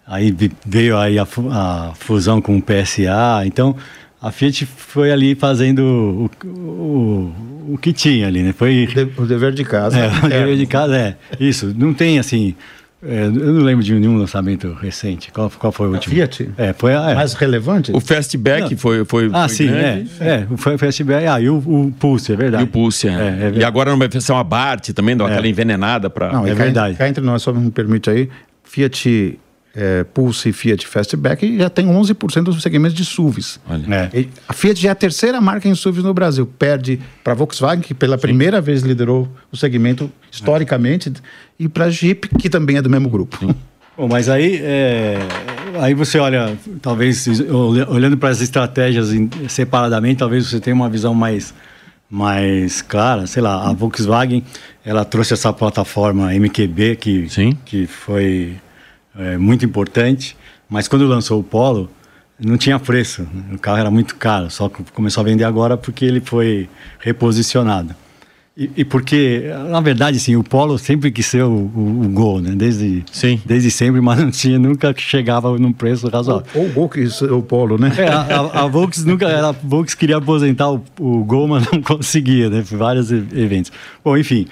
aí 0.08 0.36
veio 0.66 0.98
aí 0.98 1.20
a, 1.20 1.28
a 1.52 1.92
fusão 1.94 2.42
com 2.42 2.58
o 2.58 2.62
PSA, 2.64 3.46
então 3.46 3.76
a 4.22 4.32
Fiat 4.32 4.66
foi 4.66 5.12
ali 5.12 5.36
fazendo 5.36 6.30
o, 6.44 6.48
o, 6.48 7.74
o 7.74 7.78
que 7.78 7.94
tinha 7.94 8.28
ali, 8.28 8.42
né, 8.42 8.54
foi 8.54 8.88
o 9.18 9.26
dever 9.26 9.54
de 9.54 9.64
casa. 9.64 9.98
é, 10.00 10.08
o 10.08 10.22
dever 10.30 10.58
de 10.58 10.66
casa 10.66 10.98
é 10.98 11.18
isso. 11.40 11.74
Não 11.78 11.94
tem 11.94 12.18
assim. 12.18 12.56
é, 13.04 13.26
eu 13.26 13.32
não 13.32 13.64
lembro 13.64 13.84
de 13.84 13.94
nenhum 13.94 14.18
lançamento 14.18 14.74
recente. 14.74 15.32
Qual, 15.32 15.52
qual 15.52 15.72
foi 15.72 15.88
o 15.88 15.92
último? 15.92 16.16
Fiat? 16.16 16.50
É, 16.58 16.74
foi 16.74 16.96
a. 16.96 17.12
é. 17.12 17.16
mais 17.16 17.34
relevante? 17.34 17.92
O 17.94 18.00
Fastback 18.00 18.72
Não. 18.72 18.78
foi, 18.78 19.06
foi, 19.06 19.30
ah, 19.32 19.48
foi 19.48 19.56
sim, 19.56 19.68
grande. 19.68 20.12
é. 20.20 20.28
É, 20.28 20.48
foi 20.58 20.76
o 20.76 20.78
Fastback. 20.80 21.28
Ah, 21.28 21.40
e 21.40 21.48
o, 21.48 21.58
o 21.58 21.94
Pulse, 22.00 22.34
é 22.34 22.36
verdade. 22.36 22.64
E 22.64 22.66
o 22.66 22.68
Pulse, 22.68 23.08
é. 23.08 23.12
É, 23.12 23.16
é 23.16 23.60
e 23.60 23.64
agora 23.64 23.92
não 23.92 24.00
vai 24.00 24.10
ser 24.20 24.32
uma 24.32 24.44
Bart 24.44 24.90
também, 24.94 25.16
dá 25.16 25.28
aquela 25.28 25.48
envenenada 25.48 26.10
para... 26.10 26.32
Não, 26.32 26.48
é 26.48 26.56
verdade. 26.56 26.98
Cá 26.98 27.08
entre 27.08 27.24
nós, 27.24 27.44
só 27.44 27.54
me 27.54 27.70
permite 27.70 28.10
aí, 28.10 28.30
Fiat 28.64 29.38
é, 29.80 30.04
Pulse 30.04 30.50
e 30.50 30.54
Fiat 30.54 30.88
Fastback 30.88 31.56
já 31.56 31.70
tem 31.70 31.86
11% 31.86 32.44
dos 32.46 32.64
segmentos 32.64 32.98
de 32.98 33.06
SUVs. 33.06 33.60
É. 33.70 34.22
E 34.22 34.30
A 34.50 34.54
Fiat 34.54 34.82
já 34.82 34.90
é 34.90 34.92
a 34.92 34.96
terceira 34.96 35.40
marca 35.40 35.68
em 35.70 35.76
SUVs 35.76 36.04
no 36.04 36.16
Brasil. 36.16 36.48
Perde 36.58 37.00
para 37.24 37.34
a 37.34 37.36
Volkswagen, 37.36 37.82
que 37.84 37.94
pela 37.94 38.18
primeira 38.18 38.60
vez 38.60 38.82
liderou 38.82 39.30
o 39.52 39.56
segmento 39.56 40.12
historicamente, 40.32 41.14
e 41.60 41.68
para 41.70 41.86
a 41.86 41.90
Jeep, 41.92 42.28
que 42.40 42.50
também 42.50 42.78
é 42.78 42.82
do 42.82 42.90
mesmo 42.90 43.08
grupo. 43.08 43.38
Bom, 43.96 44.08
mas 44.08 44.30
aí, 44.30 44.60
é, 44.64 45.18
aí 45.80 45.94
você 45.94 46.18
olha, 46.18 46.58
talvez 46.82 47.28
olha- 47.50 47.88
olhando 47.90 48.18
para 48.18 48.30
as 48.30 48.42
estratégias 48.42 49.10
separadamente, 49.48 50.18
talvez 50.18 50.48
você 50.48 50.60
tenha 50.60 50.76
uma 50.76 50.90
visão 50.90 51.14
mais, 51.14 51.54
mais 52.10 52.82
clara. 52.82 53.28
Sei 53.28 53.42
lá, 53.42 53.70
a 53.70 53.74
Volkswagen, 53.74 54.44
ela 54.86 55.04
trouxe 55.06 55.34
essa 55.34 55.52
plataforma 55.54 56.34
MQB 56.34 56.96
que, 56.96 57.30
Sim. 57.30 57.58
que 57.66 57.86
foi 57.88 58.56
é, 59.18 59.38
muito 59.38 59.66
importante. 59.66 60.36
Mas 60.70 60.88
quando 60.88 61.08
lançou 61.08 61.40
o 61.40 61.44
Polo, 61.44 61.90
não 62.40 62.58
tinha 62.58 62.78
preço. 62.80 63.28
O 63.52 63.58
carro 63.58 63.80
era 63.80 63.92
muito 63.92 64.16
caro, 64.16 64.50
só 64.50 64.70
começou 64.94 65.22
a 65.22 65.24
vender 65.26 65.44
agora 65.44 65.78
porque 65.78 66.06
ele 66.06 66.22
foi 66.22 66.70
reposicionado. 67.00 67.96
E, 68.60 68.72
e, 68.78 68.84
porque, 68.84 69.52
na 69.70 69.80
verdade, 69.80 70.18
assim, 70.18 70.36
o 70.36 70.44
Polo 70.44 70.80
sempre 70.80 71.12
quis 71.12 71.28
ser 71.28 71.44
o, 71.44 71.52
o, 71.52 72.02
o, 72.06 72.10
Gol, 72.10 72.42
né? 72.42 72.56
Desde, 72.56 73.06
Sim. 73.12 73.40
desde 73.46 73.70
sempre, 73.70 74.02
mas 74.02 74.20
não 74.20 74.32
tinha, 74.32 74.58
nunca 74.58 74.92
chegava 74.98 75.56
num 75.60 75.72
preço 75.72 76.10
razoável. 76.10 76.48
Ou, 76.56 76.66
o 76.66 76.70
Gol 76.70 76.90
quis 76.90 77.22
o 77.22 77.44
Polo, 77.44 77.78
né? 77.78 77.94
É, 77.96 78.08
a, 78.08 78.22
a, 78.22 78.64
a 78.64 78.68
Volks 78.68 79.06
nunca, 79.06 79.28
a 79.28 79.52
Volks 79.52 79.94
queria 79.94 80.18
aposentar 80.18 80.72
o, 80.72 80.84
o 81.00 81.24
Gol, 81.24 81.48
mas 81.48 81.70
não 81.72 81.80
conseguia, 81.84 82.50
né? 82.50 82.64
Vários 82.66 83.12
eventos. 83.12 83.72
Bom, 84.04 84.18
enfim. 84.18 84.48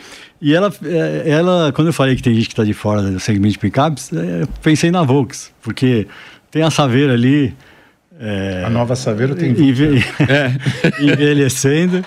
E 0.46 0.54
ela, 0.54 0.72
é, 0.84 1.24
ela, 1.28 1.72
quando 1.74 1.88
eu 1.88 1.94
falei 1.94 2.16
que 2.16 2.22
tem 2.22 2.36
gente 2.36 2.46
que 2.46 2.54
está 2.54 2.64
de 2.64 2.72
fora 2.72 3.02
do 3.02 3.20
segmento 3.20 3.54
de 3.54 3.58
picapes, 3.58 4.14
é, 4.14 4.46
pensei 4.62 4.92
na 4.92 5.02
Volks, 5.02 5.52
porque 5.60 6.08
tem 6.52 6.62
a 6.62 6.70
Saveira 6.70 7.14
ali. 7.14 7.52
É, 8.20 8.64
a 8.64 8.70
nova 8.70 8.96
Saveira 8.96 9.34
tem. 9.34 9.50
Enve... 9.50 10.06
É. 10.30 10.54
envelhecendo 11.04 12.06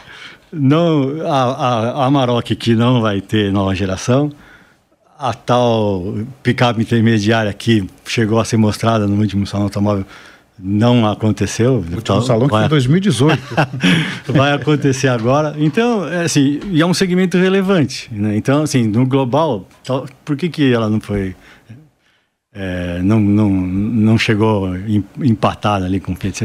não, 0.53 1.21
a, 1.27 1.43
a, 1.43 1.91
a 1.91 2.07
Amarok 2.07 2.55
que 2.55 2.77
não 2.77 3.01
vai 3.01 3.21
ter 3.21 3.53
nova 3.53 3.75
geração, 3.75 4.31
a 5.19 5.35
tal 5.35 6.19
picape 6.41 6.81
intermediária 6.81 7.53
que 7.53 7.85
chegou 8.07 8.39
a 8.39 8.45
ser 8.45 8.57
mostrada 8.57 9.09
no 9.09 9.21
último 9.21 9.49
salão 9.49 9.65
automóvel 9.65 10.07
não 10.59 11.07
aconteceu. 11.07 11.75
O 11.75 11.77
último 11.77 11.99
então, 11.99 12.23
salão 12.23 12.49
vai, 12.49 12.65
que 12.65 12.69
foi 12.69 12.79
2018. 12.79 13.43
vai 14.33 14.53
acontecer 14.53 15.09
agora. 15.09 15.55
Então, 15.59 16.07
é 16.07 16.25
assim, 16.25 16.61
e 16.71 16.81
é 16.81 16.87
um 16.87 16.95
segmento 16.95 17.37
relevante. 17.37 18.09
Né? 18.13 18.37
Então, 18.37 18.63
assim, 18.63 18.87
no 18.87 19.07
global, 19.07 19.67
por 20.25 20.37
que, 20.37 20.49
que 20.49 20.73
ela 20.73 20.89
não 20.89 21.01
foi... 21.01 21.35
É, 22.53 23.01
não, 23.03 23.21
não, 23.21 23.51
não 23.51 24.19
chegou 24.19 24.69
empatada 25.19 25.85
ali 25.85 26.01
com 26.01 26.13
o 26.13 26.17
Fiat? 26.17 26.45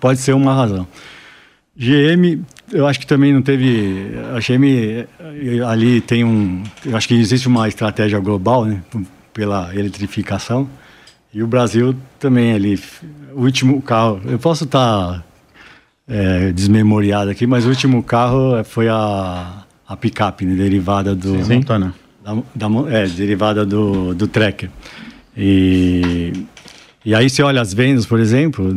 Pode 0.00 0.18
ser 0.18 0.32
uma 0.32 0.54
razão. 0.54 0.88
GM, 1.76 2.44
eu 2.70 2.86
acho 2.86 3.00
que 3.00 3.06
também 3.06 3.32
não 3.32 3.40
teve. 3.40 4.12
A 4.36 4.40
GM 4.40 5.06
ali 5.66 6.00
tem 6.02 6.22
um. 6.22 6.62
Eu 6.84 6.96
acho 6.96 7.08
que 7.08 7.14
existe 7.14 7.48
uma 7.48 7.66
estratégia 7.66 8.18
global, 8.18 8.66
né? 8.66 8.82
Pela 9.32 9.74
eletrificação. 9.74 10.68
E 11.32 11.42
o 11.42 11.46
Brasil 11.46 11.94
também 12.18 12.52
ali. 12.52 12.78
O 13.34 13.42
último 13.42 13.80
carro. 13.82 14.20
Eu 14.26 14.38
posso 14.38 14.64
estar 14.64 15.18
tá, 15.18 15.24
é, 16.08 16.52
desmemoriado 16.52 17.30
aqui, 17.30 17.46
mas 17.46 17.64
o 17.64 17.68
último 17.68 18.02
carro 18.02 18.62
foi 18.64 18.88
a, 18.88 19.64
a 19.86 19.96
picape, 19.96 20.44
né, 20.44 20.54
derivada 20.54 21.14
do. 21.14 21.44
Sim, 21.44 21.56
Montana. 21.56 21.94
Da, 22.24 22.34
da, 22.54 22.68
é, 22.90 23.06
derivada 23.06 23.66
do, 23.66 24.14
do 24.14 24.26
Tracker. 24.26 24.70
E, 25.36 26.44
e 27.04 27.14
aí 27.14 27.28
você 27.28 27.42
olha 27.42 27.60
as 27.60 27.72
vendas, 27.72 28.06
por 28.06 28.20
exemplo, 28.20 28.72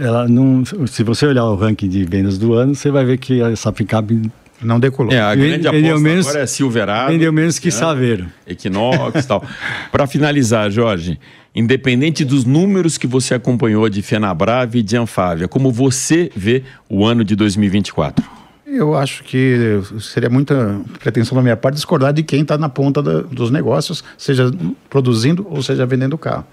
ela 0.00 0.26
não, 0.28 0.64
se 0.86 1.02
você 1.02 1.26
olhar 1.26 1.44
o 1.44 1.54
ranking 1.54 1.88
de 1.88 2.04
vendas 2.04 2.38
do 2.38 2.54
ano, 2.54 2.74
você 2.74 2.90
vai 2.90 3.04
ver 3.04 3.18
que 3.18 3.40
essa 3.40 3.72
picape 3.72 4.30
não 4.60 4.80
decolou. 4.80 5.12
É, 5.12 5.20
a 5.20 5.34
grande 5.34 5.68
vendeu 5.68 5.90
aposta 5.90 6.08
menos, 6.08 6.26
agora 6.26 6.42
é 6.42 6.46
Silverado. 6.46 7.12
Vendeu 7.12 7.32
menos 7.32 7.58
que 7.58 7.68
né? 7.68 7.72
Saveiro. 7.72 8.26
Equinox 8.46 9.24
e 9.24 9.28
tal. 9.28 9.44
Para 9.92 10.06
finalizar, 10.06 10.70
Jorge, 10.70 11.18
independente 11.54 12.24
dos 12.24 12.44
números 12.44 12.98
que 12.98 13.06
você 13.06 13.34
acompanhou 13.34 13.88
de 13.88 14.02
Fenabrave 14.02 14.78
e 14.80 14.82
de 14.82 14.96
Anfávia, 14.96 15.48
como 15.48 15.70
você 15.70 16.30
vê 16.34 16.62
o 16.88 17.04
ano 17.04 17.24
de 17.24 17.34
2024? 17.34 18.24
Eu 18.66 18.94
acho 18.94 19.24
que 19.24 19.80
seria 19.98 20.28
muita 20.28 20.78
pretensão 21.00 21.34
da 21.34 21.42
minha 21.42 21.56
parte 21.56 21.76
discordar 21.76 22.12
de 22.12 22.22
quem 22.22 22.42
está 22.42 22.58
na 22.58 22.68
ponta 22.68 23.02
da, 23.02 23.22
dos 23.22 23.50
negócios, 23.50 24.04
seja 24.16 24.50
produzindo 24.90 25.46
ou 25.48 25.62
seja 25.62 25.86
vendendo 25.86 26.18
carro. 26.18 26.44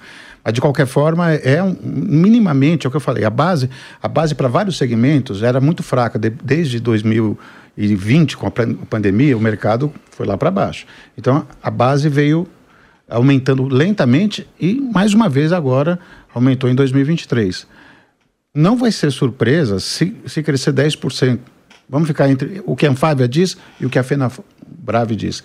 Mas, 0.46 0.54
de 0.54 0.62
qualquer 0.62 0.86
forma, 0.86 1.34
é 1.34 1.62
um, 1.62 1.76
minimamente, 1.84 2.86
é 2.86 2.88
o 2.88 2.92
que 2.92 2.96
eu 2.96 3.02
falei, 3.02 3.26
a 3.26 3.30
base, 3.32 3.68
a 4.02 4.08
base 4.08 4.36
para 4.36 4.48
vários 4.48 4.78
segmentos 4.78 5.42
era 5.42 5.60
muito 5.60 5.82
fraca. 5.82 6.18
De, 6.18 6.30
desde 6.30 6.80
2020, 6.80 8.38
com 8.38 8.48
a 8.48 8.52
pandemia, 8.52 9.36
o 9.36 9.42
mercado 9.42 9.92
foi 10.12 10.26
lá 10.26 10.38
para 10.38 10.52
baixo. 10.52 10.86
Então, 11.18 11.46
a 11.62 11.72
base 11.72 12.08
veio 12.08 12.48
aumentando 13.10 13.68
lentamente 13.68 14.48
e, 14.60 14.80
mais 14.80 15.14
uma 15.14 15.30
vez, 15.30 15.52
agora 15.52 16.00
aumentou 16.34 16.70
em 16.70 16.76
2023. 16.76 17.68
Não 18.54 18.78
vai 18.78 18.92
ser 18.92 19.12
surpresa 19.12 19.80
se, 19.80 20.16
se 20.26 20.42
crescer 20.42 20.74
10%. 20.74 21.40
Vamos 21.88 22.08
ficar 22.08 22.30
entre 22.30 22.62
o 22.66 22.76
que 22.76 22.86
a 22.86 22.92
Anfávia 22.92 23.28
diz 23.28 23.58
e 23.80 23.86
o 23.86 23.90
que 23.90 24.00
a 24.00 24.04
FenaBrave 24.04 25.16
diz. 25.16 25.44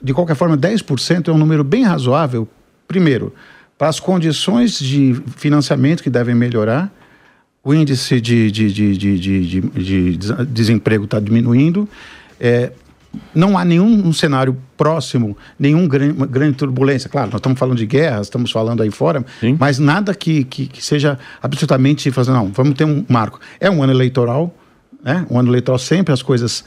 De 0.00 0.12
qualquer 0.12 0.34
forma, 0.34 0.56
10% 0.56 1.28
é 1.28 1.32
um 1.32 1.38
número 1.38 1.62
bem 1.62 1.84
razoável, 1.84 2.48
primeiro, 2.86 3.32
para 3.76 3.88
as 3.88 4.00
condições 4.00 4.78
de 4.78 5.14
financiamento 5.36 6.02
que 6.02 6.10
devem 6.10 6.34
melhorar, 6.34 6.92
o 7.62 7.74
índice 7.74 8.20
de, 8.20 8.50
de, 8.50 8.72
de, 8.72 8.96
de 8.96 10.18
desemprego 10.46 11.04
está 11.04 11.20
diminuindo, 11.20 11.88
é, 12.40 12.72
não 13.34 13.56
há 13.56 13.64
nenhum 13.64 14.12
cenário 14.12 14.56
próximo, 14.76 15.36
nenhum 15.58 15.86
grande, 15.86 16.26
grande 16.26 16.56
turbulência. 16.56 17.08
Claro, 17.08 17.28
nós 17.28 17.38
estamos 17.38 17.58
falando 17.58 17.78
de 17.78 17.86
guerra, 17.86 18.20
estamos 18.20 18.50
falando 18.50 18.82
aí 18.82 18.90
fora, 18.90 19.24
Sim. 19.40 19.56
mas 19.58 19.78
nada 19.78 20.14
que, 20.14 20.44
que, 20.44 20.66
que, 20.66 20.84
seja 20.84 21.18
absolutamente 21.42 22.10
fazer, 22.10 22.32
não, 22.32 22.48
vamos 22.48 22.74
ter 22.74 22.84
um 22.84 23.04
marco. 23.08 23.40
É 23.60 23.70
um 23.70 23.82
ano 23.82 23.92
eleitoral, 23.92 24.54
né? 25.02 25.26
um 25.30 25.38
ano 25.38 25.50
eleitoral 25.50 25.78
sempre 25.78 26.12
as 26.12 26.22
coisas 26.22 26.64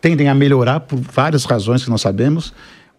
tendem 0.00 0.28
a 0.28 0.34
melhorar 0.34 0.80
por 0.80 0.98
várias 0.98 1.44
razões 1.44 1.84
que 1.84 1.90
nós 1.90 2.00
sabemos. 2.00 2.52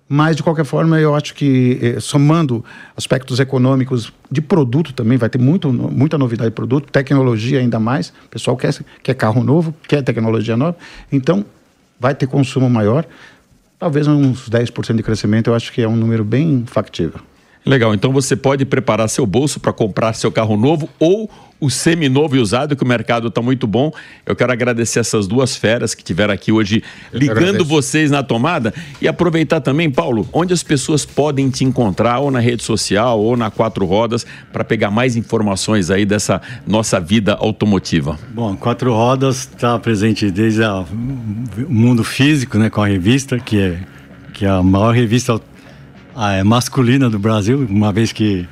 Mas, 0.07 0.35
de 0.35 0.43
qualquer 0.43 0.65
forma, 0.65 0.99
eu 0.99 1.15
acho 1.15 1.33
que, 1.33 1.79
eh, 1.81 1.99
somando 1.99 2.63
aspectos 2.95 3.39
econômicos 3.39 4.11
de 4.29 4.41
produto 4.41 4.93
também, 4.93 5.17
vai 5.17 5.29
ter 5.29 5.39
muito, 5.39 5.71
muita 5.71 6.17
novidade 6.17 6.49
de 6.49 6.55
produto, 6.55 6.91
tecnologia 6.91 7.59
ainda 7.59 7.79
mais. 7.79 8.09
O 8.25 8.29
pessoal 8.29 8.57
quer, 8.57 8.75
quer 9.01 9.13
carro 9.13 9.43
novo, 9.43 9.73
quer 9.87 10.03
tecnologia 10.03 10.57
nova. 10.57 10.77
Então, 11.11 11.45
vai 12.03 12.13
ter 12.13 12.27
consumo 12.27 12.69
maior. 12.69 13.05
Talvez 13.79 14.07
uns 14.07 14.49
10% 14.49 14.97
de 14.97 15.03
crescimento, 15.03 15.47
eu 15.47 15.55
acho 15.55 15.71
que 15.71 15.81
é 15.81 15.87
um 15.87 15.95
número 15.95 16.25
bem 16.25 16.65
factível. 16.67 17.21
Legal, 17.65 17.93
então 17.93 18.11
você 18.11 18.35
pode 18.35 18.65
preparar 18.65 19.07
seu 19.07 19.25
bolso 19.25 19.59
para 19.59 19.71
comprar 19.71 20.13
seu 20.13 20.31
carro 20.31 20.57
novo 20.57 20.89
ou 20.99 21.29
o 21.63 21.69
semi-novo 21.69 22.35
e 22.35 22.39
usado, 22.39 22.75
que 22.75 22.83
o 22.83 22.87
mercado 22.87 23.29
está 23.29 23.41
muito 23.41 23.65
bom. 23.65 23.89
Eu 24.25 24.35
quero 24.35 24.51
agradecer 24.51 24.99
essas 24.99 25.27
duas 25.27 25.55
feras 25.55 25.95
que 25.95 26.03
tiveram 26.03 26.33
aqui 26.33 26.51
hoje 26.51 26.83
ligando 27.13 27.63
vocês 27.63 28.11
na 28.11 28.21
tomada 28.21 28.73
e 29.01 29.07
aproveitar 29.07 29.61
também, 29.61 29.89
Paulo, 29.89 30.27
onde 30.33 30.51
as 30.51 30.61
pessoas 30.61 31.05
podem 31.05 31.49
te 31.49 31.63
encontrar, 31.63 32.19
ou 32.19 32.29
na 32.29 32.39
rede 32.39 32.63
social, 32.63 33.17
ou 33.17 33.37
na 33.37 33.49
Quatro 33.49 33.85
Rodas, 33.85 34.25
para 34.51 34.65
pegar 34.65 34.91
mais 34.91 35.15
informações 35.15 35.89
aí 35.89 36.05
dessa 36.05 36.41
nossa 36.67 36.99
vida 36.99 37.35
automotiva. 37.35 38.19
Bom, 38.33 38.57
Quatro 38.57 38.93
Rodas 38.93 39.47
está 39.49 39.79
presente 39.79 40.29
desde 40.29 40.63
o 40.63 40.85
mundo 41.69 42.03
físico, 42.03 42.57
né, 42.57 42.69
com 42.69 42.81
a 42.81 42.87
revista, 42.87 43.39
que 43.39 43.57
é, 43.57 43.79
que 44.33 44.45
é 44.45 44.49
a 44.49 44.61
maior 44.61 44.93
revista 44.93 45.39
ah, 46.15 46.43
masculina 46.43 47.09
do 47.09 47.17
Brasil, 47.19 47.65
uma 47.69 47.91
vez 47.91 48.11
que 48.11 48.47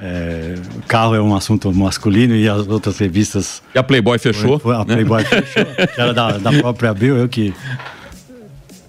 é, 0.00 0.54
carro 0.86 1.14
é 1.14 1.20
um 1.20 1.34
assunto 1.34 1.72
masculino 1.72 2.34
e 2.34 2.48
as 2.48 2.66
outras 2.68 2.98
revistas. 2.98 3.62
E 3.74 3.78
a 3.78 3.82
Playboy 3.82 4.18
fechou? 4.18 4.58
Foi, 4.58 4.74
a 4.74 4.78
né? 4.78 4.94
Playboy 4.94 5.24
fechou. 5.26 5.64
Que 5.64 6.00
era 6.00 6.14
da, 6.14 6.38
da 6.38 6.52
própria 6.52 6.94
Bill, 6.94 7.16
eu 7.16 7.28
que 7.28 7.52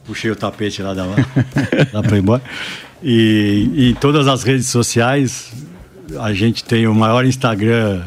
puxei 0.06 0.30
o 0.30 0.36
tapete 0.36 0.82
lá 0.82 0.94
da, 0.94 1.06
da 1.92 2.04
Playboy. 2.04 2.40
E, 3.02 3.70
e 3.74 3.90
em 3.92 3.94
todas 3.96 4.28
as 4.28 4.44
redes 4.44 4.68
sociais, 4.68 5.52
a 6.20 6.34
gente 6.34 6.64
tem 6.64 6.88
o 6.88 6.94
maior 6.94 7.26
Instagram 7.26 8.04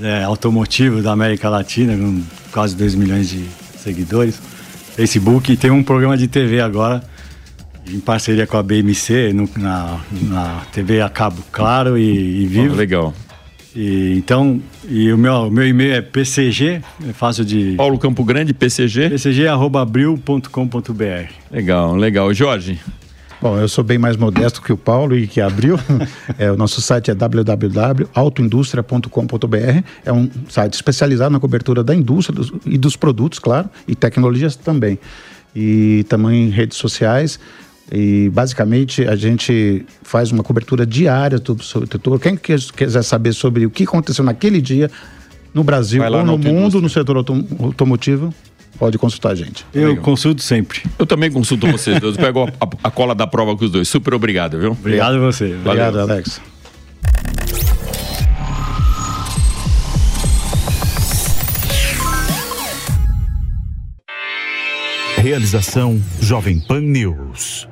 é, 0.00 0.24
automotivo 0.24 1.02
da 1.02 1.12
América 1.12 1.48
Latina, 1.48 1.96
com 1.96 2.22
quase 2.50 2.74
2 2.74 2.94
milhões 2.94 3.28
de 3.28 3.46
seguidores. 3.78 4.40
Facebook, 4.96 5.52
e 5.52 5.56
tem 5.56 5.70
um 5.70 5.82
programa 5.82 6.16
de 6.16 6.28
TV 6.28 6.60
agora 6.60 7.02
em 7.86 8.00
parceria 8.00 8.46
com 8.46 8.56
a 8.56 8.62
BMC, 8.62 9.32
no, 9.32 9.48
na, 9.56 10.00
na 10.22 10.62
TV 10.72 11.00
a 11.00 11.08
cabo 11.08 11.42
claro 11.50 11.98
e, 11.98 12.42
e 12.42 12.46
vivo. 12.46 12.74
Oh, 12.74 12.76
legal. 12.76 13.12
E, 13.74 14.14
então, 14.16 14.60
e 14.86 15.10
o 15.12 15.18
meu, 15.18 15.50
meu 15.50 15.66
e-mail 15.66 15.94
é 15.94 16.02
pcg, 16.02 16.82
é 17.08 17.12
fácil 17.12 17.44
de... 17.44 17.74
Paulo 17.76 17.98
Campo 17.98 18.24
Grande, 18.24 18.52
pcg? 18.52 19.10
pcg.abril.com.br 19.10 21.32
Legal, 21.50 21.96
legal. 21.96 22.32
Jorge? 22.34 22.78
Bom, 23.42 23.58
eu 23.58 23.66
sou 23.66 23.82
bem 23.82 23.98
mais 23.98 24.16
modesto 24.16 24.62
que 24.62 24.72
o 24.72 24.76
Paulo 24.76 25.16
e 25.16 25.26
que 25.26 25.40
abriu. 25.40 25.76
é, 26.38 26.52
o 26.52 26.56
nosso 26.56 26.80
site 26.80 27.10
é 27.10 27.14
www.autoindustria.com.br. 27.14 29.82
É 30.04 30.12
um 30.12 30.30
site 30.48 30.74
especializado 30.74 31.32
na 31.32 31.40
cobertura 31.40 31.82
da 31.82 31.92
indústria 31.92 32.36
dos, 32.36 32.52
e 32.64 32.78
dos 32.78 32.94
produtos, 32.94 33.40
claro, 33.40 33.68
e 33.88 33.96
tecnologias 33.96 34.54
também. 34.54 34.96
E 35.56 36.06
também 36.08 36.50
redes 36.50 36.78
sociais. 36.78 37.40
E 37.90 38.30
basicamente 38.30 39.06
a 39.06 39.16
gente 39.16 39.84
faz 40.02 40.30
uma 40.30 40.42
cobertura 40.42 40.86
diária 40.86 41.38
do 41.38 41.62
setor. 41.62 42.20
Quem 42.20 42.36
quiser 42.36 43.02
saber 43.02 43.32
sobre 43.32 43.66
o 43.66 43.70
que 43.70 43.84
aconteceu 43.84 44.24
naquele 44.24 44.60
dia 44.60 44.90
no 45.52 45.62
Brasil 45.62 46.02
ou 46.02 46.24
no, 46.24 46.38
no 46.38 46.38
mundo, 46.38 46.80
no 46.80 46.88
setor 46.88 47.16
automotivo, 47.16 48.32
pode 48.78 48.96
consultar 48.98 49.30
a 49.30 49.34
gente. 49.34 49.66
Eu 49.74 49.90
Legal. 49.90 50.04
consulto 50.04 50.42
sempre. 50.42 50.82
Eu 50.98 51.06
também 51.06 51.30
consulto 51.30 51.66
vocês 51.66 52.00
dois. 52.00 52.16
Eu 52.16 52.22
pego 52.22 52.48
a, 52.60 52.68
a 52.84 52.90
cola 52.90 53.14
da 53.14 53.26
prova 53.26 53.56
com 53.56 53.64
os 53.64 53.70
dois. 53.70 53.88
Super 53.88 54.14
obrigado, 54.14 54.58
viu? 54.58 54.72
Obrigado 54.72 55.16
a 55.16 55.18
você. 55.18 55.54
Obrigado, 55.54 55.98
Alex. 56.00 56.40
Realização 65.18 66.02
Jovem 66.20 66.58
Pan 66.58 66.80
News. 66.80 67.71